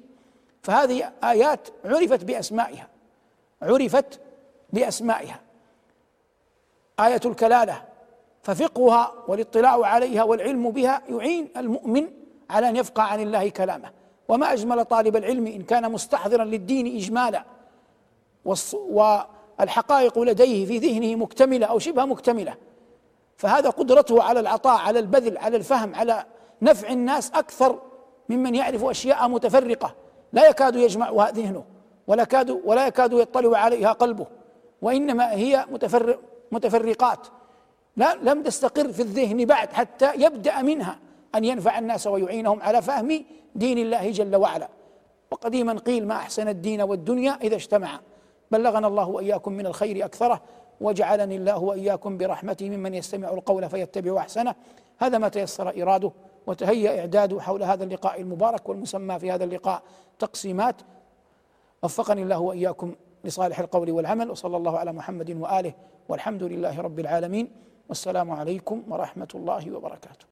فهذه 0.64 1.12
آيات 1.24 1.68
عرفت 1.86 2.24
بأسمائها. 2.24 2.95
عرفت 3.66 4.20
بأسمائها. 4.74 5.40
آية 7.00 7.22
الكلالة 7.26 7.84
ففقهها 8.44 9.14
والاطلاع 9.28 9.86
عليها 9.86 10.24
والعلم 10.24 10.72
بها 10.72 11.02
يعين 11.10 11.50
المؤمن 11.58 12.08
على 12.50 12.70
أن 12.70 12.76
يفقه 12.76 13.04
عن 13.04 13.22
الله 13.22 13.50
كلامه. 13.50 13.92
وما 14.28 14.54
أجمل 14.54 14.86
طالب 14.86 15.16
العلم 15.16 15.48
إن 15.48 15.62
كان 15.62 15.92
مستحضرا 15.92 16.44
للدين 16.44 16.96
إجمالا 16.96 17.46
والحقائق 18.74 20.20
لديه 20.20 20.66
في 20.66 20.78
ذهنه 20.78 21.16
مكتملة 21.16 21.66
أو 21.66 21.80
شبه 21.80 22.06
مكتملة. 22.06 22.56
فهذا 23.38 23.70
قدرته 23.70 24.24
على 24.24 24.40
العطاء 24.40 24.78
على 24.78 25.00
البذل 25.00 25.38
على 25.38 25.58
الفهم 25.58 25.96
على 25.96 26.26
نفع 26.62 26.90
الناس 26.90 27.32
أكثر 27.32 27.82
ممن 28.30 28.56
يعرف 28.56 28.84
أشياء 28.84 29.28
متفرقة 29.28 29.96
لا 30.34 30.50
يكاد 30.50 30.76
يجمعها 30.76 31.32
ذهنه 31.32 31.64
ولا 32.08 32.24
كاد 32.24 32.62
ولا 32.66 32.88
يكاد 32.88 33.14
يطلع 33.14 33.58
عليها 33.58 33.92
قلبه. 33.92 34.28
وإنما 34.82 35.32
هي 35.32 35.66
متفرق 35.72 36.20
متفرقات. 36.52 37.28
لا 37.98 38.16
لم 38.16 38.44
تستقر 38.44 38.92
في 38.92 39.02
الذهن 39.02 39.46
بعد 39.46 39.74
حتى 39.74 40.12
يبدأ 40.16 40.62
منها 40.62 41.00
أن 41.36 41.46
ينفع 41.46 41.80
الناس 41.80 42.08
ويعينهم 42.08 42.62
على 42.62 42.82
فهم 42.82 43.26
دين 43.56 43.78
الله 43.78 44.12
جل 44.12 44.36
وعلا. 44.36 44.70
وقديما 45.32 45.74
قيل 45.74 46.08
ما 46.08 46.16
أحسن 46.16 46.48
الدين 46.48 46.82
والدنيا 46.82 47.38
إذا 47.42 47.56
اجتمعا 47.56 48.00
بلغنا 48.52 48.88
الله 48.88 49.08
وإياكم 49.08 49.54
من 49.54 49.66
الخير 49.66 50.06
أكثره 50.06 50.42
وجعلني 50.82 51.36
الله 51.36 51.58
وإياكم 51.58 52.18
برحمته 52.18 52.70
ممن 52.70 52.94
يستمع 52.94 53.30
القول 53.30 53.70
فيتبع 53.70 54.18
أحسنه. 54.18 54.56
هذا 54.98 55.18
ما 55.18 55.30
تيسر 55.30 55.82
إراده 55.82 56.12
وتهيأ 56.48 57.00
إعداده 57.00 57.42
حول 57.42 57.64
هذا 57.64 57.84
اللقاء 57.84 58.22
المبارك 58.22 58.70
والمسمى 58.70 59.20
في 59.20 59.32
هذا 59.32 59.44
اللقاء 59.44 59.82
تقسيمات. 60.20 60.76
وفقني 61.86 62.22
الله 62.24 62.40
وإياكم 62.40 62.96
لصالح 63.24 63.60
القول 63.60 63.92
والعمل 63.92 64.32
وصلى 64.32 64.58
الله 64.58 64.78
على 64.78 64.92
محمد 64.94 65.30
وآله 65.32 65.74
والحمد 66.10 66.44
لله 66.44 66.82
رب 66.82 67.00
العالمين. 67.00 67.46
والسلام 67.90 68.32
عليكم 68.32 68.84
ورحمة 68.90 69.28
الله 69.36 69.72
وبركاته. 69.76 70.26